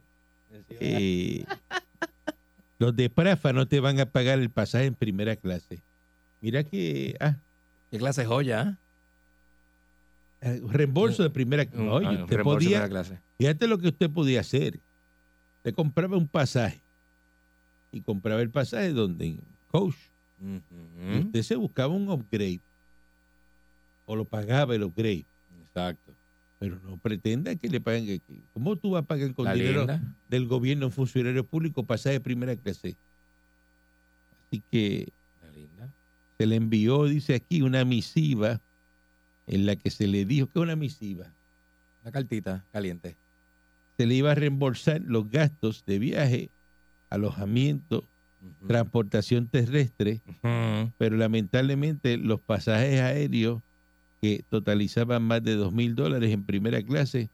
[0.81, 1.45] Eh,
[2.79, 5.81] los de Prafa no te van a pagar el pasaje en primera clase.
[6.41, 7.37] Mira que ah,
[7.91, 8.77] ¿Qué clase joya?
[10.43, 11.71] eh, reembolso de primera ¿eh?
[11.75, 13.19] Un- Oye, ah, usted de clase.
[13.39, 14.79] fíjate lo que usted podía hacer.
[15.62, 16.81] Te compraba un pasaje
[17.93, 19.97] y compraba el pasaje donde en coach.
[21.11, 22.61] Y usted se buscaba un upgrade
[24.05, 25.25] o lo pagaba el upgrade.
[25.67, 26.06] Exacto.
[26.59, 28.21] Pero no pretenda que le paguen.
[28.53, 30.03] ¿Cómo tú vas a pagar con La dinero linda.
[30.29, 32.97] del gobierno funcionario público pasaje de primera clase?
[34.47, 35.12] Así que
[36.38, 38.61] se le envió, dice aquí, una misiva
[39.47, 41.27] en la que se le dijo que una misiva.
[42.03, 43.16] Una cartita caliente.
[43.97, 46.51] Se le iba a reembolsar los gastos de viaje,
[47.11, 48.05] alojamiento,
[48.66, 50.21] transportación terrestre,
[50.99, 53.62] pero lamentablemente los pasajes aéreos
[54.20, 57.29] que totalizaban más de dos mil dólares en primera clase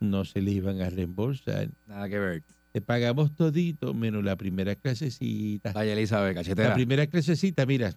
[0.00, 1.68] no se le iban a reembolsar.
[1.86, 2.42] Nada que ver.
[2.72, 5.72] Te pagamos todito menos la primera clasecita.
[5.72, 6.74] Vaya Elizabeth, La cachetera.
[6.74, 7.94] primera clasecita, mira,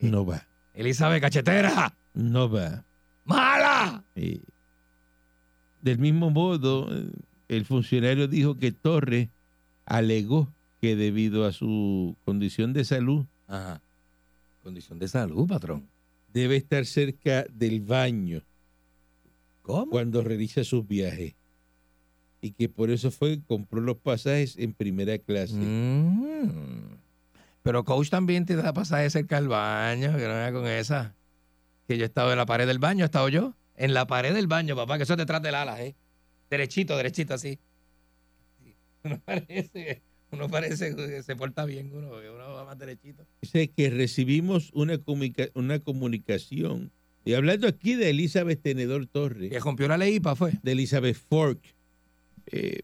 [0.00, 1.94] no va, Elizabeth, cachetera.
[2.14, 2.84] no va.
[3.24, 4.02] ¡Mala!
[4.16, 4.40] Eh,
[5.80, 6.88] del mismo modo,
[7.48, 9.28] el funcionario dijo que Torres
[9.86, 10.48] alegó
[10.80, 13.80] que debido a su condición de salud Ajá.
[14.62, 15.86] Condición de salud, patrón.
[16.32, 18.42] Debe estar cerca del baño
[19.62, 19.90] ¿Cómo?
[19.90, 21.34] cuando realiza sus viajes
[22.40, 25.54] y que por eso fue que compró los pasajes en primera clase.
[25.54, 26.98] Mm.
[27.62, 31.14] Pero coach también te da pasaje cerca del baño, que no vaya con esa.
[31.86, 33.54] Que yo he estado en la pared del baño, he estado yo.
[33.76, 35.94] En la pared del baño, papá, que eso es detrás del ala, ¿eh?
[36.50, 37.58] Derechito, derechito, así.
[38.62, 38.76] Sí.
[39.04, 43.24] Uno parece, uno parece que se porta bien, uno, uno va más derechito.
[43.42, 46.90] Dice que recibimos una, comunica- una comunicación,
[47.24, 50.52] y hablando aquí de Elizabeth Tenedor Torres, Que rompió la ley IPA, fue.
[50.62, 51.60] de Elizabeth Fork,
[52.46, 52.80] eh,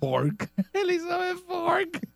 [0.00, 0.48] Fork.
[0.72, 2.08] Elizabeth Fork.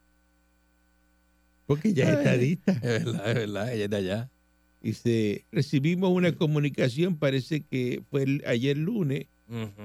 [1.66, 2.72] porque ya es estadista.
[2.72, 4.30] Es verdad, es verdad, ella es de allá.
[4.82, 9.26] Dice, recibimos una comunicación, parece que fue el- ayer lunes,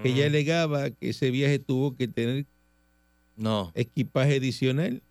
[0.03, 2.45] que ella alegaba que ese viaje tuvo que tener
[3.37, 3.71] No.
[3.75, 5.01] equipaje adicional,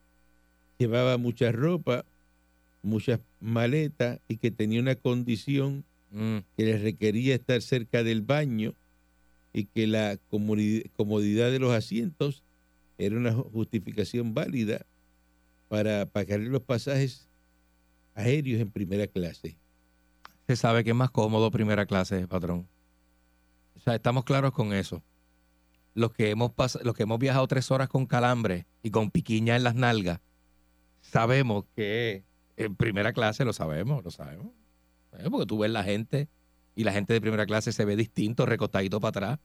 [0.78, 2.04] llevaba mucha ropa,
[2.82, 6.38] muchas maletas y que tenía una condición Mm.
[6.56, 8.74] que le requería estar cerca del baño
[9.52, 12.42] y que la comodi- comodidad de los asientos
[12.98, 14.86] era una ju- justificación válida
[15.68, 17.28] para pagarle los pasajes
[18.14, 19.56] aéreos en primera clase.
[20.46, 22.68] se sabe que es más cómodo primera clase, patrón.
[23.76, 25.02] O sea, estamos claros con eso.
[25.94, 29.54] Los que hemos pas- los que hemos viajado tres horas con calambre y con piquiña
[29.56, 30.20] en las nalgas,
[31.00, 32.24] sabemos que
[32.56, 34.48] en primera clase lo sabemos, lo sabemos.
[35.18, 36.28] Eh, Porque tú ves la gente
[36.74, 39.38] y la gente de primera clase se ve distinto, recostadito para atrás,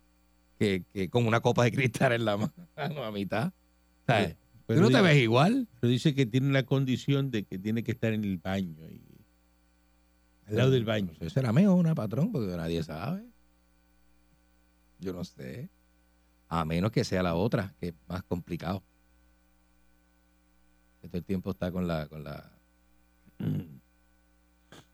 [0.57, 2.38] que, que con una copa de cristal en la
[2.77, 3.53] mano a mitad.
[4.07, 4.35] Sea,
[4.65, 5.67] Pero tú no te ves igual.
[5.79, 9.01] pero dice que tiene una condición de que tiene que estar en el baño, y-
[10.47, 11.12] al lado del baño.
[11.19, 13.23] Eso será una patrón, porque nadie sabe.
[14.99, 15.69] Yo no sé.
[16.49, 18.83] A menos que sea la otra, que es más complicado.
[21.01, 22.51] Que todo el tiempo está con la, con la,
[23.38, 23.81] con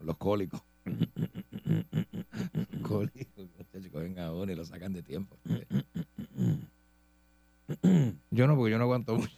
[0.02, 0.62] los cólicos.
[2.84, 5.38] cólicos, muchachos, cogen a uno y lo sacan de tiempo.
[8.32, 9.36] Yo no, porque yo no aguanto mucho.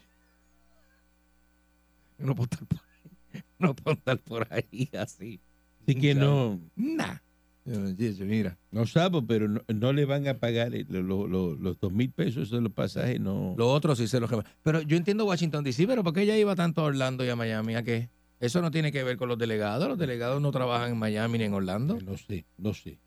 [2.18, 5.40] Yo no puedo estar por ahí, no puedo estar por ahí así.
[5.84, 7.20] Así que no, Nah.
[7.68, 12.10] Mira, no sabe, pero no, no le van a pagar lo- lo- los dos mil
[12.12, 13.56] pesos de los pasajes, no.
[13.58, 14.46] lo otro sí se lo quema.
[14.64, 17.36] Pero yo entiendo Washington DC, pero ¿por qué ella iba tanto a Orlando y a
[17.36, 17.76] Miami?
[17.76, 18.10] ¿A qué?
[18.40, 19.88] Eso no tiene que ver con los delegados.
[19.90, 21.98] Los delegados no trabajan en Miami ni en Orlando.
[22.06, 23.00] No sé, no sé.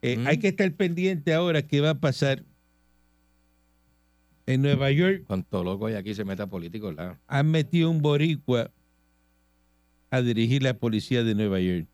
[0.00, 0.26] Eh, Mm.
[0.28, 2.44] Hay que estar pendiente ahora qué va a pasar
[4.46, 5.24] en Nueva York.
[5.26, 7.18] Cuánto loco hay aquí se mete a políticos, ¿verdad?
[7.26, 8.70] Han metido un boricua
[10.10, 11.86] a dirigir la policía de Nueva York.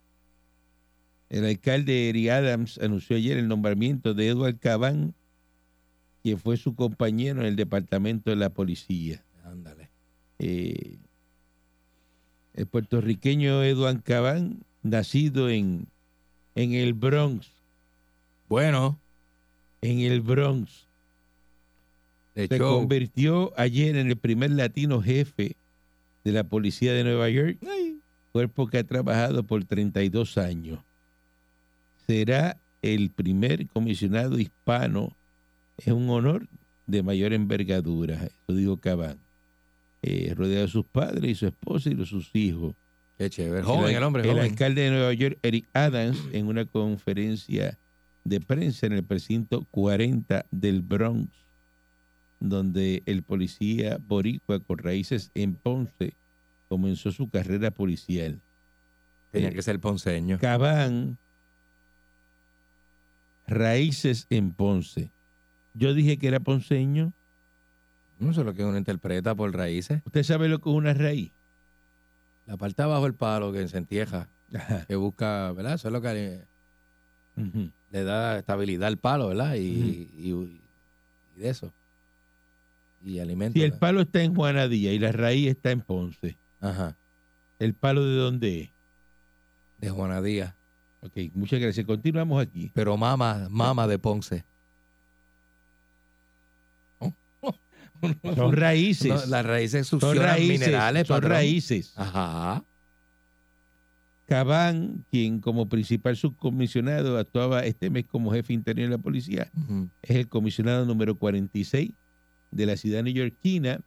[1.35, 5.15] El alcalde Eric Adams anunció ayer el nombramiento de Edward Caban,
[6.23, 9.25] quien fue su compañero en el departamento de la policía.
[9.43, 9.91] Ándale.
[10.39, 10.97] Eh,
[12.55, 15.89] el puertorriqueño Eduan Cabán, nacido en,
[16.55, 17.51] en el Bronx,
[18.49, 19.01] Bueno,
[19.83, 20.87] en el Bronx,
[22.37, 25.57] de se convirtió ayer en el primer latino jefe
[26.23, 27.59] de la policía de Nueva York,
[28.31, 30.79] cuerpo que ha trabajado por 32 años.
[32.07, 35.17] Será el primer comisionado hispano,
[35.79, 36.47] es un honor
[36.87, 39.19] de mayor envergadura, eso dijo Cabán.
[40.03, 42.75] Eh, rodeado de sus padres y su esposa y de sus hijos.
[43.17, 43.63] qué chévere.
[43.63, 44.45] Joven el hombre, el joven.
[44.45, 47.79] alcalde de Nueva York, Eric Adams, en una conferencia
[48.25, 51.31] de prensa en el precinto 40 del Bronx,
[52.41, 56.13] donde el policía boricua con raíces en Ponce
[56.69, 58.41] comenzó su carrera policial.
[59.31, 60.39] Tenía Eh, que ser ponceño.
[60.39, 61.17] Cabán,
[63.47, 65.11] raíces en Ponce.
[65.75, 67.13] Yo dije que era ponceño.
[68.21, 70.03] No sé lo que uno interpreta por raíces.
[70.07, 71.31] ¿Usted sabe lo que es una raíz?
[72.47, 74.29] La parte abajo del palo que se entieja,
[74.87, 75.75] que busca, ¿verdad?
[75.75, 76.45] Eso es lo que
[77.91, 79.55] le, da estabilidad al palo, ¿verdad?
[79.57, 80.59] Y, y-
[81.37, 81.73] y de eso.
[83.05, 83.59] Y alimento.
[83.59, 86.97] Si el palo está en Juanadía y la raíz está en Ponce, Ajá.
[87.59, 88.71] ¿el palo de dónde es?
[89.81, 90.55] De Juana Díaz.
[91.05, 91.85] Ok, muchas gracias.
[91.85, 92.71] Continuamos aquí.
[92.73, 94.45] Pero mama, mama de Ponce.
[98.35, 99.09] Son raíces.
[99.09, 100.61] No, las raíces son raíces.
[100.61, 101.33] minerales, son patrón.
[101.33, 101.93] raíces.
[101.97, 102.63] Ajá.
[104.27, 109.51] Cabán, quien como principal subcomisionado actuaba este mes como jefe interior de la policía,
[110.03, 111.93] es el comisionado número 46
[112.51, 113.81] de la ciudad neoyorquina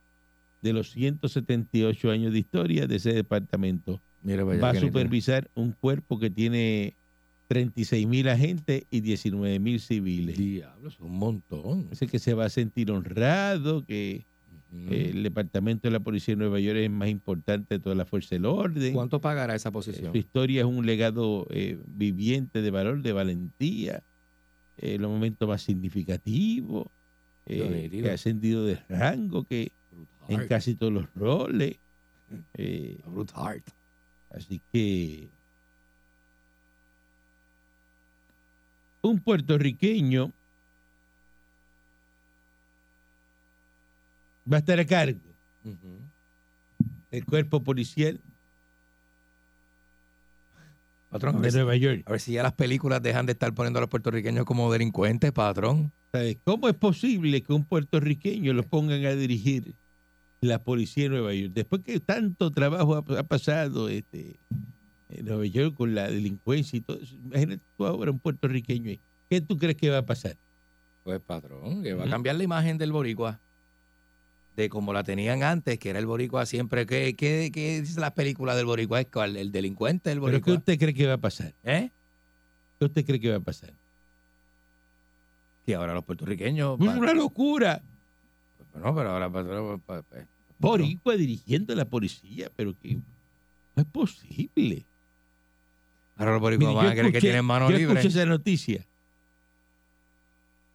[0.62, 4.00] de los 178 años de historia de ese departamento.
[4.22, 6.94] Mira, vaya Va a supervisar un cuerpo que tiene
[7.48, 10.38] 36 mil agentes y 19 mil civiles.
[10.38, 11.90] Diablo, es un montón.
[11.90, 14.26] Dice que se va a sentir honrado, que
[14.74, 18.06] eh, el departamento de la policía de Nueva York es más importante de toda la
[18.06, 18.94] fuerza del orden.
[18.94, 20.12] ¿Cuánto pagará esa Eh, posición?
[20.12, 24.04] Su historia es un legado eh, viviente de valor, de valentía,
[24.80, 26.86] los momentos más significativos,
[27.46, 29.72] que ha ascendido de rango, que
[30.28, 31.78] en casi todos los roles.
[32.56, 33.64] eh, Brutal.
[34.30, 35.30] así que
[39.02, 40.32] un puertorriqueño
[44.52, 45.20] va a estar a cargo
[47.12, 48.20] del cuerpo policial
[51.10, 52.04] Patrón, a de ver, Nueva York.
[52.06, 55.32] a ver si ya las películas dejan de estar poniendo a los puertorriqueños como delincuentes,
[55.32, 55.92] patrón.
[56.12, 56.38] ¿Sabes?
[56.44, 59.74] ¿Cómo es posible que un puertorriqueño lo pongan a dirigir
[60.42, 61.54] la policía de Nueva York?
[61.54, 64.36] Después que tanto trabajo ha, ha pasado este,
[65.10, 69.00] en Nueva York con la delincuencia y todo eso, imagínate tú ahora un puertorriqueño ahí.
[69.30, 70.36] ¿Qué tú crees que va a pasar?
[71.04, 73.39] Pues, patrón, que va a cambiar la imagen del boricua.
[74.58, 76.86] De como la tenían antes, que era el boricua siempre.
[76.88, 79.00] ¿Qué, qué, qué dice las películas del boricua?
[79.00, 79.38] ¿Es cuál?
[79.38, 80.54] ¿El delincuente del ¿Pero qué boricua?
[80.56, 81.54] usted cree que va a pasar?
[81.63, 81.91] ¿Eh?
[82.80, 83.72] ¿Qué usted cree que va a pasar?
[85.65, 86.80] Que ahora los puertorriqueños...
[86.80, 87.82] Es pa- una locura.
[88.74, 89.30] No, pero ahora...
[89.30, 90.26] patrón, pa- pa-
[90.60, 93.02] Boricua dirigiendo la policía, pero que no
[93.76, 94.86] es posible.
[96.18, 98.00] Ahora los boricuas van yo a creer que tienen mano yo libre.
[98.00, 98.86] escuché esa noticia.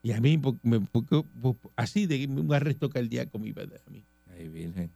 [0.05, 3.81] Y a mí, me- po- po- así de un arresto cardíaco me iba a dar
[3.87, 4.03] a mí.
[4.37, 4.91] Ay, virgen.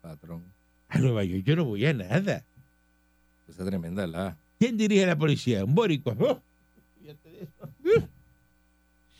[0.00, 0.42] Patrón.
[0.88, 2.44] A Nueva York yo no voy a nada.
[3.48, 4.36] Esa es tremenda, ¿verdad?
[4.58, 5.64] ¿Quién dirige la policía?
[5.64, 6.14] Un boricua.
[6.18, 6.40] ¡Oh!
[7.84, 8.00] ¡Uh!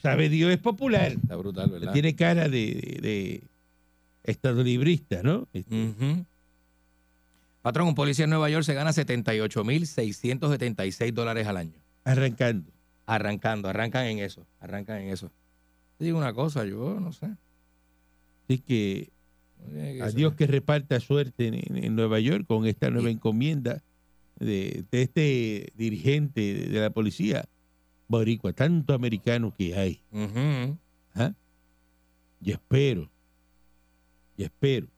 [0.02, 1.12] Sabe Dios, es popular.
[1.12, 1.92] Está brutal, ¿verdad?
[1.92, 3.42] Tiene cara de, de, de
[4.24, 5.48] estadolibrista, ¿no?
[5.52, 6.24] Este.
[7.68, 11.74] Patrón, un policía en Nueva York se gana 78.676 dólares al año.
[12.02, 12.72] Arrancando.
[13.04, 15.30] Arrancando, arrancan en eso, arrancan en eso.
[15.98, 17.26] Te digo una cosa, yo no sé.
[18.44, 19.10] Así que
[19.70, 20.08] que a.
[20.08, 23.16] Dios que reparta suerte en, Nueva York con esta nueva Sí.
[23.16, 23.82] encomienda
[24.38, 27.44] de, de este dirigente de, la policía
[28.08, 30.00] boricua, tanto americano que hay.
[30.10, 30.78] Ujú.
[32.40, 33.10] Y espero,
[34.38, 34.88] y espero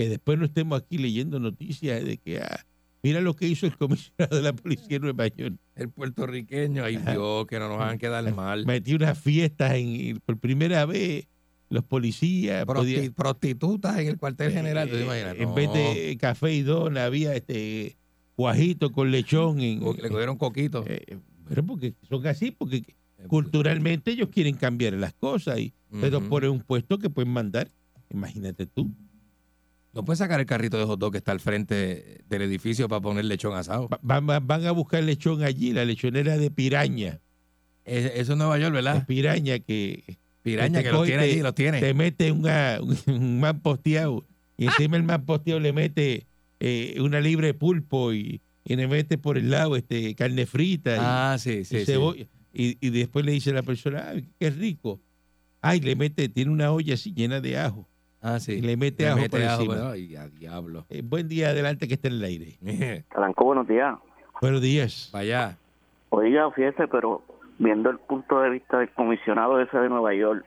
[0.00, 2.64] que después no estemos aquí leyendo noticias de que, ah,
[3.02, 5.56] mira lo que hizo el comisionado de la policía de Nueva York.
[5.74, 6.96] El puertorriqueño, ay.
[6.96, 8.64] Dios, que no nos hagan quedar mal.
[8.64, 11.26] Metió unas fiestas en, por primera vez,
[11.68, 15.36] los policías Prosti- podían- prostitutas en el cuartel general, ¿te Eh, imaginas?
[15.36, 15.54] En No.
[15.54, 17.98] vez de café y dona, había este
[18.38, 19.60] guajito con lechón.
[19.60, 20.82] En, Le cogieron coquito.
[20.88, 22.84] eh, pero porque son así, porque
[23.28, 27.68] culturalmente ellos quieren cambiar las cosas y pero por un puesto que pueden mandar.
[28.08, 28.90] Imagínate tú.
[29.92, 33.00] No puedes sacar el carrito de hot dog que está al frente del edificio para
[33.00, 33.88] poner lechón asado.
[33.88, 37.20] Va- Van, van- van a buscar lechón allí, la lechonera de piraña.
[37.84, 39.06] Es- Eso es Nueva York, Es ¿verdad?
[39.06, 41.80] piraña que Piraña que los coge y tiene te- allí, los tiene.
[41.80, 42.78] te mete una,
[43.08, 44.24] un, man posteado
[44.56, 46.26] y encima el man posteado le mete
[46.60, 50.94] eh, una libre de pulpo y, y le mete por el lado este carne frita
[50.94, 51.84] y, Ah, sí, y sí, sí.
[51.86, 52.26] cebolla.
[52.54, 55.00] Y, y después le dice a la persona, ay, qué rico.
[55.60, 57.88] Ay, le mete, tiene una olla así llena de ajo.
[58.22, 58.52] Ah, sí.
[58.54, 59.74] Y le mete Le ajo mete por ajo, encima.
[59.74, 60.86] pero- Ay, a diablo.
[60.90, 62.58] Eh, buen día, adelante que esté en el aire.
[63.08, 63.96] Calanco, buenos días.
[64.40, 65.10] Buenos días.
[65.12, 65.56] Vaya.
[66.10, 67.22] Oiga, fíjese, pero
[67.58, 70.44] viendo el punto de vista del comisionado ese de Nueva York,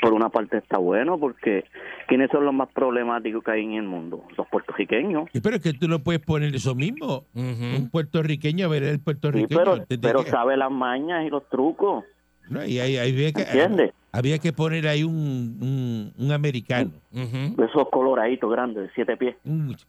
[0.00, 1.64] por una parte está bueno, porque
[2.08, 4.24] ¿quiénes son los más problemáticos que hay en el mundo?
[4.36, 5.28] Los puertorriqueños.
[5.34, 7.24] Y Pero es que tú no puedes poner eso mismo.
[7.34, 9.60] Un puertorriqueño a ver el Sí, puertorriqueño.
[10.00, 12.04] pero, sabe las mañas y los trucos,
[12.48, 13.92] no, y ahí- ahí había, que, ¿entiendes?
[14.12, 16.90] Había que poner ahí un, un, un americano.
[17.12, 17.62] Ujú.
[17.62, 19.36] Esos coloraditos grandes, de siete pies.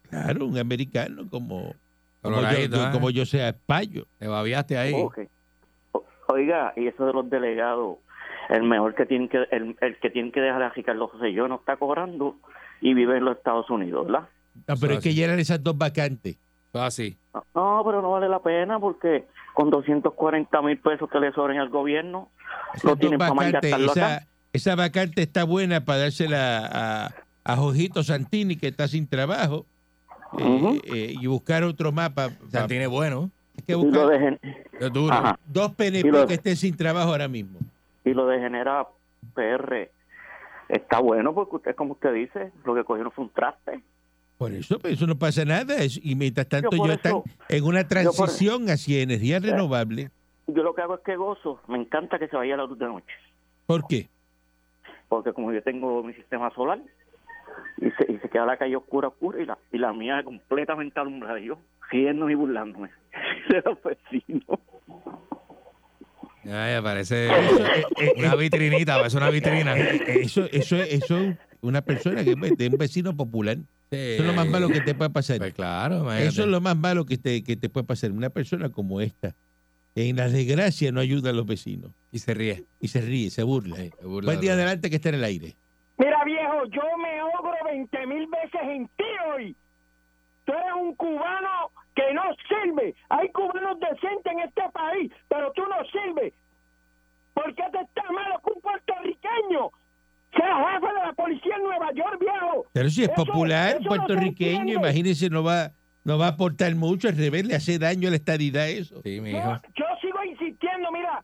[0.09, 1.73] Claro, un americano como,
[2.21, 2.69] como, yo, ¿eh?
[2.91, 4.05] como yo sea payo.
[4.19, 4.93] Te babiaste ahí.
[4.93, 5.11] O-
[6.27, 7.97] Oiga, y eso de los delegados,
[8.49, 11.47] el mejor que tienen que, el, el que tienen que dejar a Ricardo José yo
[11.49, 12.37] no está cobrando
[12.79, 14.29] y vive en los Estados Unidos, ¿verdad?
[14.67, 16.37] No, pero es que ya eran esas dos vacantes.
[16.73, 17.17] Así.
[17.53, 21.69] No, pero no vale la pena porque con 240 mil pesos que le sobren al
[21.69, 22.29] gobierno,
[22.83, 24.27] lo dos tienen para esa, acá.
[24.53, 27.09] esa vacante está buena para dársela a,
[27.43, 29.65] a Jojito Santini, que está sin trabajo,
[30.37, 32.29] eh, eh, y buscar otro mapa.
[32.49, 33.29] Santini es bueno.
[33.57, 34.39] Hay que Y lo, buscar de, gen-
[34.79, 35.13] Es duro.
[35.13, 37.59] ajá, dos PNP Y lo- que estén sin trabajo ahora mismo.
[38.05, 38.87] y lo de Genera
[39.35, 39.89] PR
[40.69, 43.81] está bueno porque usted, como usted dice, lo que cogieron fue un traste.
[44.41, 45.75] Por eso, pues, eso no pasa nada.
[45.83, 50.09] es- y mientras tanto, Yo por ellos están eso- en una transición hacia energía renovable.
[50.47, 52.87] Yo lo que hago es que gozo, me encanta que se vaya la luz de
[52.87, 53.13] noche,
[53.67, 54.09] ¿Por qué?
[55.09, 56.79] porque como yo tengo mi sistema solar
[57.77, 60.99] y se, y se queda la calle oscura, oscura y la, y la mía completamente
[60.99, 61.59] alumbrada, yo
[61.91, 62.89] riendo y burlándome
[63.49, 64.59] de los vecinos.
[66.51, 69.77] Ay, parece eh, eh, una vitrinita, parece una vitrina.
[69.77, 73.57] Eh, Eso, eso, es- eso es una persona que es de un vecino popular.
[73.91, 75.37] Eso es lo más malo que te puede pasar.
[75.37, 76.27] Pues claro, imagínate.
[76.27, 78.11] Eso es lo más malo que te, que te puede pasar.
[78.11, 79.35] Una persona como esta,
[79.95, 81.91] en la desgracia no ayuda a los vecinos.
[82.11, 82.63] Y se ríe.
[82.79, 83.75] Y se ríe, se burla.
[83.75, 85.55] Sí, se burla Buen día de- adelante que está en el aire.
[85.97, 89.03] Mira, viejo, yo me ogro 20 mil veces en ti
[89.35, 89.55] hoy.
[90.45, 92.95] Tú eres un cubano que no sirve.
[93.09, 96.33] Hay cubanos decentes en este país, pero tú no sirves.
[97.33, 99.69] ¿Por qué te está malo que un puertorriqueño
[100.35, 102.65] sea jefe de la policía en Nueva York, viejo?
[102.73, 105.71] Pero si es Eso- popular, eso puertorriqueño, imagínese, no va,
[106.03, 107.07] no va a aportar mucho.
[107.07, 109.01] Al revés, le hace daño a la estadidad eso.
[109.03, 109.57] Sí, mi hijo.
[109.75, 111.23] yo sigo insistiendo, mira,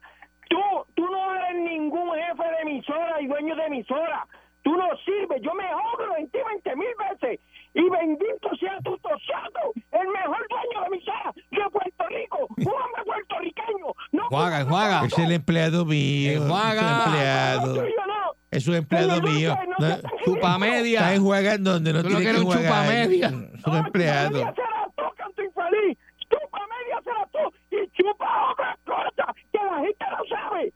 [0.50, 0.58] tú,
[0.96, 4.28] tú no eres ningún jefe de emisora y dueño de emisora.
[4.64, 7.40] Tú no sirves, yo me ogro en ti 20 mil veces.
[7.80, 13.04] Y bendito sea tu tosato, el mejor dueño de emisora de Puerto Rico, un hombre
[13.06, 13.94] puertorriqueño.
[14.14, 15.06] No Juaga, juaga.
[15.06, 16.32] Es el empleado mío.
[16.32, 16.82] Es un Enjuaga.
[16.82, 17.74] No, empleado.
[17.76, 18.34] tuyo no.
[18.50, 19.56] Es un empleado no mío.
[19.80, 21.00] no No, Chupa media.
[21.02, 22.72] Está enjuagando donde no Tú lo tiene que que un enjuagar.
[22.72, 23.28] chupamedia.
[23.28, 24.40] Es un No, empleado.
[24.40, 25.98] chupa media será tú, canto infeliz.
[26.30, 30.74] Chupa media será tú y chupa otra cosa que la gente no sabe.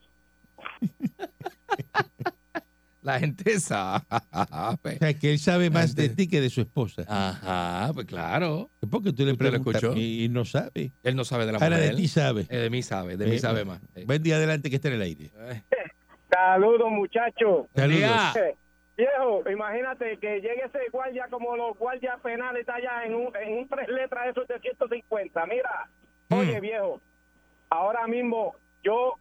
[3.13, 4.03] La gente sabe.
[4.31, 7.03] O sea, que él sabe más de ti que de su esposa.
[7.07, 8.69] Ajá, pues claro.
[8.81, 9.97] Es porque tú le ¿Usted lo preguntas escuchó?
[9.99, 10.91] y, y no sabe.
[11.03, 11.91] Él no sabe de la Ahora mujer.
[11.91, 12.45] de ti sabe.
[12.49, 13.81] Eh, de mí sabe, de mí Eh, sabe más.
[13.95, 15.31] Eh, Buen día adelante que está en el aire.
[15.39, 15.61] eh.
[16.29, 17.65] Saludos, muchachos.
[17.75, 18.11] Saludos.
[18.97, 23.57] Viejo, imagínate que llegue ese guardia como los guardias penales está allá en un, en
[23.57, 25.45] un tres letras esos de 150.
[25.47, 25.89] Mira,
[26.29, 27.01] oye, viejo,
[27.69, 28.53] ahora mismo
[28.83, 29.15] yo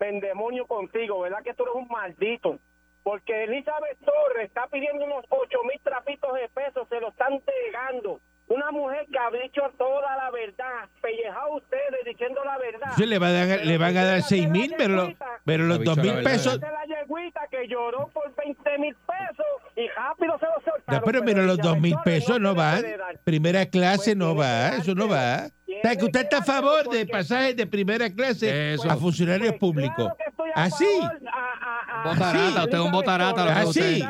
[0.00, 2.58] me endemonio contigo, ¿verdad que tú eres un maldito?
[3.04, 8.20] Porque Elizabeth Torres está pidiendo unos 8 mil trapitos de pesos, se lo están entregando.
[8.46, 12.80] Una mujer que ha dicho toda la verdad, pellejado a ustedes diciendo la verdad.
[12.82, 15.12] Entonces le, va a dar- le van a dar seis mil, pero, lo-
[15.46, 16.30] pero los Ha dos dicho la mil verdad.
[16.30, 16.60] pesos.
[16.60, 21.02] de la yegüita que lloró por 20 mil pesos y rápido se lo No, soltaron.
[21.06, 22.84] pero mira, los ella dos mil Torres pesos no van.
[23.24, 25.46] Primera clase Pues no tiene va, eso no va.
[25.46, 28.90] O sea, que usted está a favor de pasajes de primera clase Eso.
[28.90, 30.12] a funcionarios Pues públicos.
[30.16, 30.86] claro ¿Así?
[32.04, 33.64] Botarata, usted es un botarata.
[33.64, 34.04] Torres.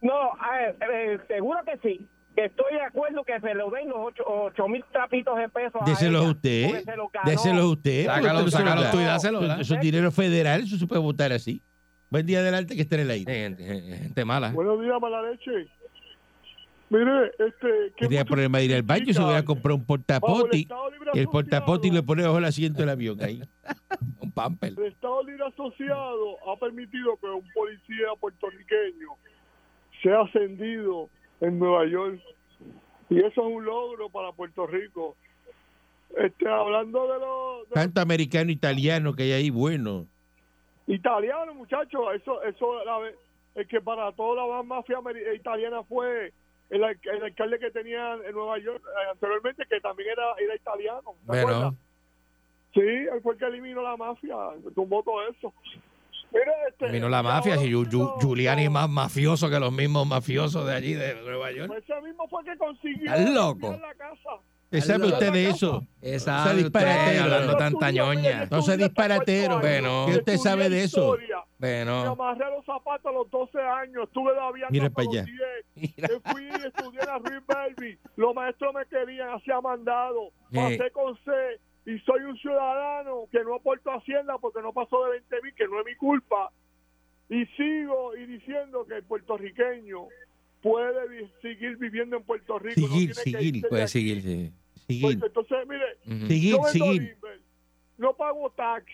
[0.00, 2.08] No, a ver, eh, seguro que sí.
[2.36, 5.80] Que estoy de acuerdo que se le den los 8 mil trapitos de pesos.
[5.80, 6.84] a Déselos a usted.
[6.84, 8.04] lo a usted.
[8.06, 9.60] Sácalo, sácalo lo tú y dáselo, Eso- ¿verdad?
[9.62, 11.62] Eso es dinero federal, eso se puede votar así.
[12.10, 13.32] Buen día adelante que esté en el aire.
[13.32, 14.50] Eh, Gente, gente- gente mala.
[14.52, 15.66] Buenos días, mala leche.
[16.88, 17.92] Mire, este.
[17.96, 20.68] ¿qué Tenía problema de ir al baño, se hubiera comprado un bajo el portapoti.
[21.14, 23.42] Y el portapoti le pone bajo el asiento del avión ahí.
[24.20, 24.74] Un pamper.
[24.76, 29.08] El Estado Libre Asociado ha permitido que un policía puertorriqueño
[30.02, 31.08] sea ascendido
[31.40, 32.20] en Nueva York.
[33.08, 35.16] Y eso es un logro para Puerto Rico.
[36.16, 37.68] Este, hablando de los.
[37.68, 40.06] de- Tanto americano italiano que hay ahí, bueno.
[40.86, 42.98] Italiano, muchachos, eso, eso, la
[43.56, 46.32] es que para toda la mafia ameri- italiana fue
[46.70, 51.14] el, el alcalde que tenía en Nueva York eh, anteriormente, que también era, era italiano.
[51.20, 51.74] ¿te Bueno, acuerdas?
[52.74, 54.36] Sí, él fue el que eliminó la mafia,
[54.74, 55.52] tumbó todo eso.
[56.32, 57.56] Mira, este, vino la mafia.
[57.58, 60.94] Si Giu- Giu- no, Giuliani es no, más mafioso que los mismos mafiosos de allí,
[60.94, 61.68] de Nueva York.
[61.68, 63.72] pues Ese mismo fue que consiguió ¿Estás loco?
[63.80, 64.30] la casa.
[64.68, 65.86] ¿Qué sabe usted de eso?
[66.02, 67.22] Esa Esa disparatero.
[67.22, 68.46] hablando tanta ñoña.
[68.50, 69.60] No hasta disparatero.
[69.60, 70.06] Bueno.
[70.08, 71.14] ¿Qué usted sabe de eso?
[71.14, 71.36] historia.
[71.58, 75.24] Me Bueno, amarré los zapatos a los 12 años, estuve todavía Mira hasta pa' allá.
[75.24, 75.96] los 10.
[76.10, 77.98] Yo fui y estudié en la Ruiz Belby.
[78.16, 80.30] Los maestros me querían, hacía mandado.
[80.50, 80.56] Sí.
[80.56, 81.30] Pasé con C
[81.86, 85.54] y soy un ciudadano que no aporto a Hacienda porque no pasó de 20 mil,
[85.54, 86.50] que no es mi culpa.
[87.28, 90.06] Y sigo y diciendo que el puertorriqueño
[90.62, 92.80] puede vi- seguir viviendo en Puerto Rico.
[92.80, 94.22] no Seguir, tiene que seguir, puede seguir.
[94.86, 97.02] Seguir, entonces, mire, seguir, yo seguir.
[97.02, 97.40] Limber,
[97.98, 98.84] no pago tax,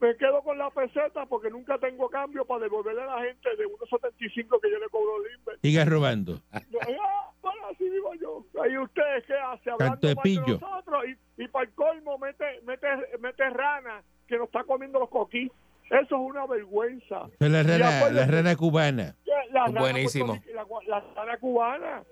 [0.00, 3.64] me quedo con la peseta porque nunca tengo cambio para devolverle a la gente de
[3.66, 5.58] 1.75 que yo le cobro Limber.
[5.62, 6.40] Siga robando.
[6.70, 7.30] Yo, ah,
[7.70, 8.44] así digo yo.
[8.62, 12.86] Ahí ustedes qué hace hablando de nosotros y, y para el colmo mete, mete,
[13.20, 15.50] mete rana que nos está comiendo los coquí.
[15.90, 17.28] Eso es una vergüenza.
[17.38, 19.14] Es la rana, la rana cubana.
[19.52, 20.38] La rana Buenísimo.
[20.54, 22.02] La, la rana cubana.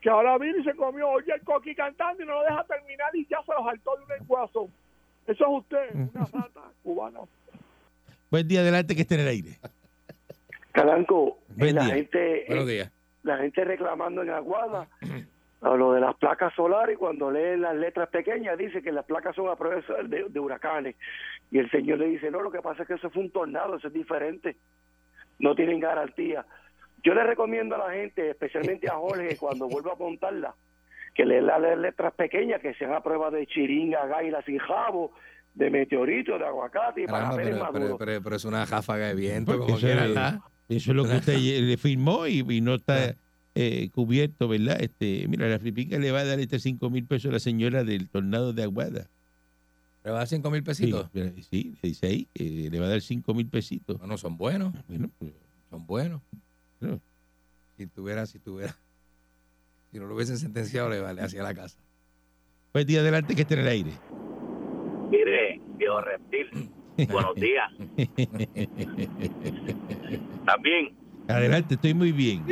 [0.00, 3.08] Que ahora vino y se comió, oye el coqui cantando y no lo deja terminar
[3.14, 4.68] y ya se lo saltó de un enguazo.
[5.26, 7.20] Eso es usted, una rata cubana.
[8.30, 9.58] Buen día adelante que esté en el aire.
[10.72, 11.94] Calanco, Buen la día.
[11.94, 12.92] gente, Buenos días.
[13.24, 14.88] La gente reclamando en Aguada
[15.62, 19.34] a lo de las placas solares, cuando leen las letras pequeñas, dice que las placas
[19.34, 20.94] son a prueba de, de huracanes.
[21.50, 23.76] Y el señor le dice, no, lo que pasa es que eso fue un tornado,
[23.76, 24.56] eso es diferente.
[25.38, 26.44] No tienen garantía.
[27.02, 30.54] Yo le recomiendo a la gente, especialmente a Jorge, cuando vuelva a apuntarla,
[31.14, 35.12] que lea las letras pequeñas, que sean a prueba de chiringa, gaila sin jabo,
[35.54, 37.72] de meteorito, de aguacate y Caramba, para pero, maduro.
[37.72, 40.40] pero, pero, pero es una ráfaga de viento, como quiera, ¿verdad?
[40.68, 43.16] Eso es lo que usted le firmó y, y no está
[43.54, 44.80] eh, cubierto, ¿verdad?
[44.80, 47.84] Este, mira, la Fripica le va a dar este 5 mil pesos a la señora
[47.84, 49.10] del tornado de Aguada.
[50.04, 51.10] ¿Le va a dar 5 mil Sí, pesitos?
[51.50, 54.00] sí, le dice ahí que le va a dar 5 mil pesitos.
[54.00, 55.32] No, no, son buenos, Bueno, pues,
[55.70, 56.20] son buenos.
[57.76, 58.76] Si tuviera, si tuviera.
[59.92, 61.78] Si no lo hubiesen sentenciado, le vale hacia la casa.
[62.72, 63.92] buen día adelante que esté en el aire.
[65.10, 67.70] Mire, viejo reptil, buenos días.
[70.44, 70.94] También,
[71.28, 72.44] Adelante, estoy muy bien.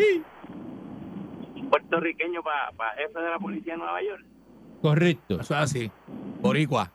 [1.71, 4.25] puertorriqueño para jefe de la policía de Nueva York.
[4.81, 5.35] Correcto.
[5.41, 5.91] Eso es así.
[6.41, 6.91] Boricua.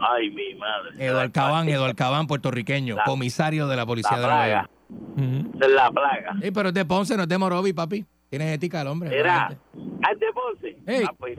[0.00, 0.90] Ay, mi madre.
[1.04, 4.48] Eduard Cabán, Eduard Cabán, puertorriqueño, La- comisario de la La policía de Nueva.
[4.48, 4.70] York.
[4.90, 5.56] Ujú.
[5.56, 6.36] Esa es la plaga.
[6.42, 8.04] Sí, pero es de Ponce, no es de Morovi, papi.
[8.28, 9.08] Tienes ética el hombre.
[9.08, 10.06] Mira, realmente.
[10.06, 10.76] ¿al de Ponce?
[10.86, 11.04] Ey.
[11.08, 11.38] Ah, pues,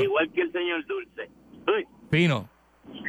[0.00, 1.30] Igual que el señor Dulce.
[1.66, 2.48] Uy, fino.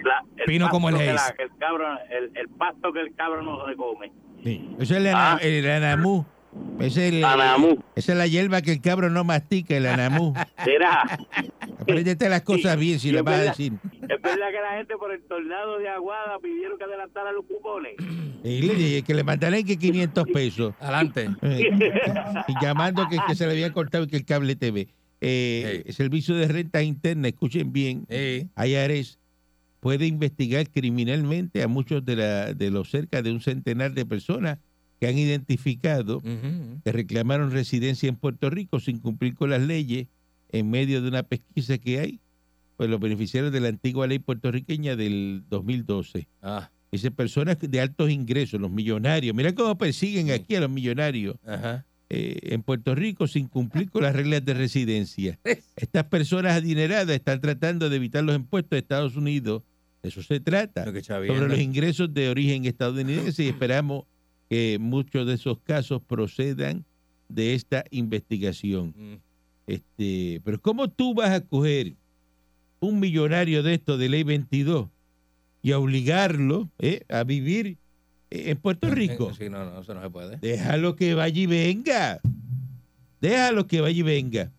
[0.03, 1.13] La- el Fino como el Hayes.
[1.15, 4.11] la- el, el, el pasto que el cabro no se come.
[4.43, 4.69] Sí.
[4.79, 5.37] Eso es el, Ah.
[5.41, 6.25] el anamú.
[6.79, 7.81] Ese es el- Anamú.
[7.95, 10.33] Esa es la hierba que el cabro no mastica, el anamú.
[10.67, 11.03] Mira,
[11.79, 13.73] Apréndete las cosas bien si es vas a decir.
[13.83, 17.93] es verdad que la gente por el tornado de Aguada pidieron que adelantaran los cupones.
[18.43, 20.73] Y le dije que le mandarán que 500 pesos.
[20.79, 21.29] Adelante.
[21.43, 21.69] Eh,
[22.47, 24.87] y llamando que, que se le había cortado y que el cable TV.
[25.21, 28.49] Eh, Servicio de Renta Interna, escuchen bien, Sí.
[28.57, 29.19] IARES
[29.81, 34.59] puede investigar criminalmente a muchos de, la, de los cerca de un centenar de personas
[34.99, 36.21] que han identificado
[36.83, 40.07] que reclamaron residencia en Puerto Rico sin cumplir con las leyes
[40.51, 42.19] en medio de una pesquisa que hay,
[42.77, 46.27] pues los beneficiarios de la antigua ley puertorriqueña del 2012.
[46.41, 49.33] Ah, Dice personas de altos ingresos, los millonarios.
[49.35, 51.85] Mira cómo persiguen aquí a los millonarios ajá.
[52.09, 55.39] eh, en Puerto Rico sin cumplir con las reglas de residencia.
[55.77, 59.63] Estas personas adineradas están tratando de evitar los impuestos de Estados Unidos.
[60.01, 60.85] De eso se trata.
[60.85, 64.05] Lo Sobre los ingresos de origen estadounidense y esperamos
[64.49, 66.83] que muchos de esos casos procedan
[67.29, 68.93] de esta investigación.
[68.97, 69.15] Mm.
[69.67, 71.93] Este, pero ¿cómo tú vas a coger
[72.79, 74.89] un millonario de esto de ley 22
[75.61, 77.77] y a obligarlo eh, a vivir
[78.29, 79.33] eh, en Puerto Rico?
[79.33, 80.37] Sí, no, no, eso no se puede.
[80.37, 82.19] Déjalo que vaya y venga.
[83.21, 84.51] Déjalo que vaya y venga.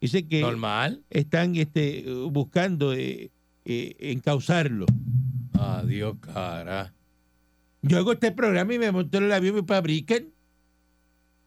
[0.00, 1.02] Dice que Normal.
[1.10, 3.30] están este, buscando eh,
[3.66, 4.86] eh, encauzarlo.
[5.58, 6.92] Adiós, cara.
[7.82, 10.26] Yo hago este programa y me monto en el avión y me fabrican.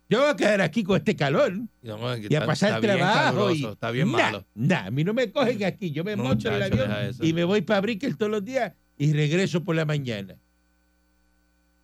[0.10, 1.54] Yo voy a quedar aquí con este calor
[1.84, 3.52] No, y a pasar trabajo.
[3.52, 4.46] y, está bien Nah, malo.
[4.56, 5.92] nah, a mí no me cogen aquí.
[5.92, 6.90] Yo me No, monto en el avión
[7.22, 10.36] y me voy para Brickell todos los días y regreso por la mañana.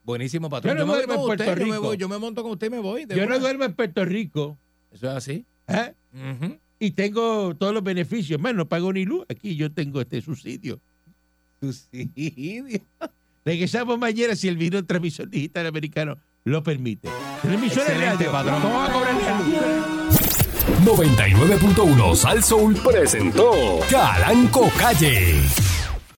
[0.03, 0.75] Buenísimo, patrón.
[0.77, 2.43] Yo no me voy duermo en con Puerto usted, yo me voy, yo me monto
[2.43, 3.05] con usted y me voy.
[3.07, 4.57] Yo no duermo en Puerto Rico
[4.91, 5.45] Eso es así.
[5.67, 5.91] ¿ah?
[6.13, 6.57] Ujú.
[6.86, 8.39] Y tengo todos los beneficios.
[8.39, 9.25] Más, no pago ni luz.
[9.29, 10.79] Aquí yo tengo este subsidio.
[11.59, 12.81] Subsidio.
[13.43, 17.09] Regresamos mañana si el vino transmisor digital americano lo permite.
[17.41, 18.31] Transmisor de Excelente, radio.
[18.31, 18.61] patrón.
[18.61, 20.19] ¿Cómo va a cobrar la luz?
[20.86, 23.51] 99.1 Sal Soul presentó
[23.89, 25.41] Calanco Calle.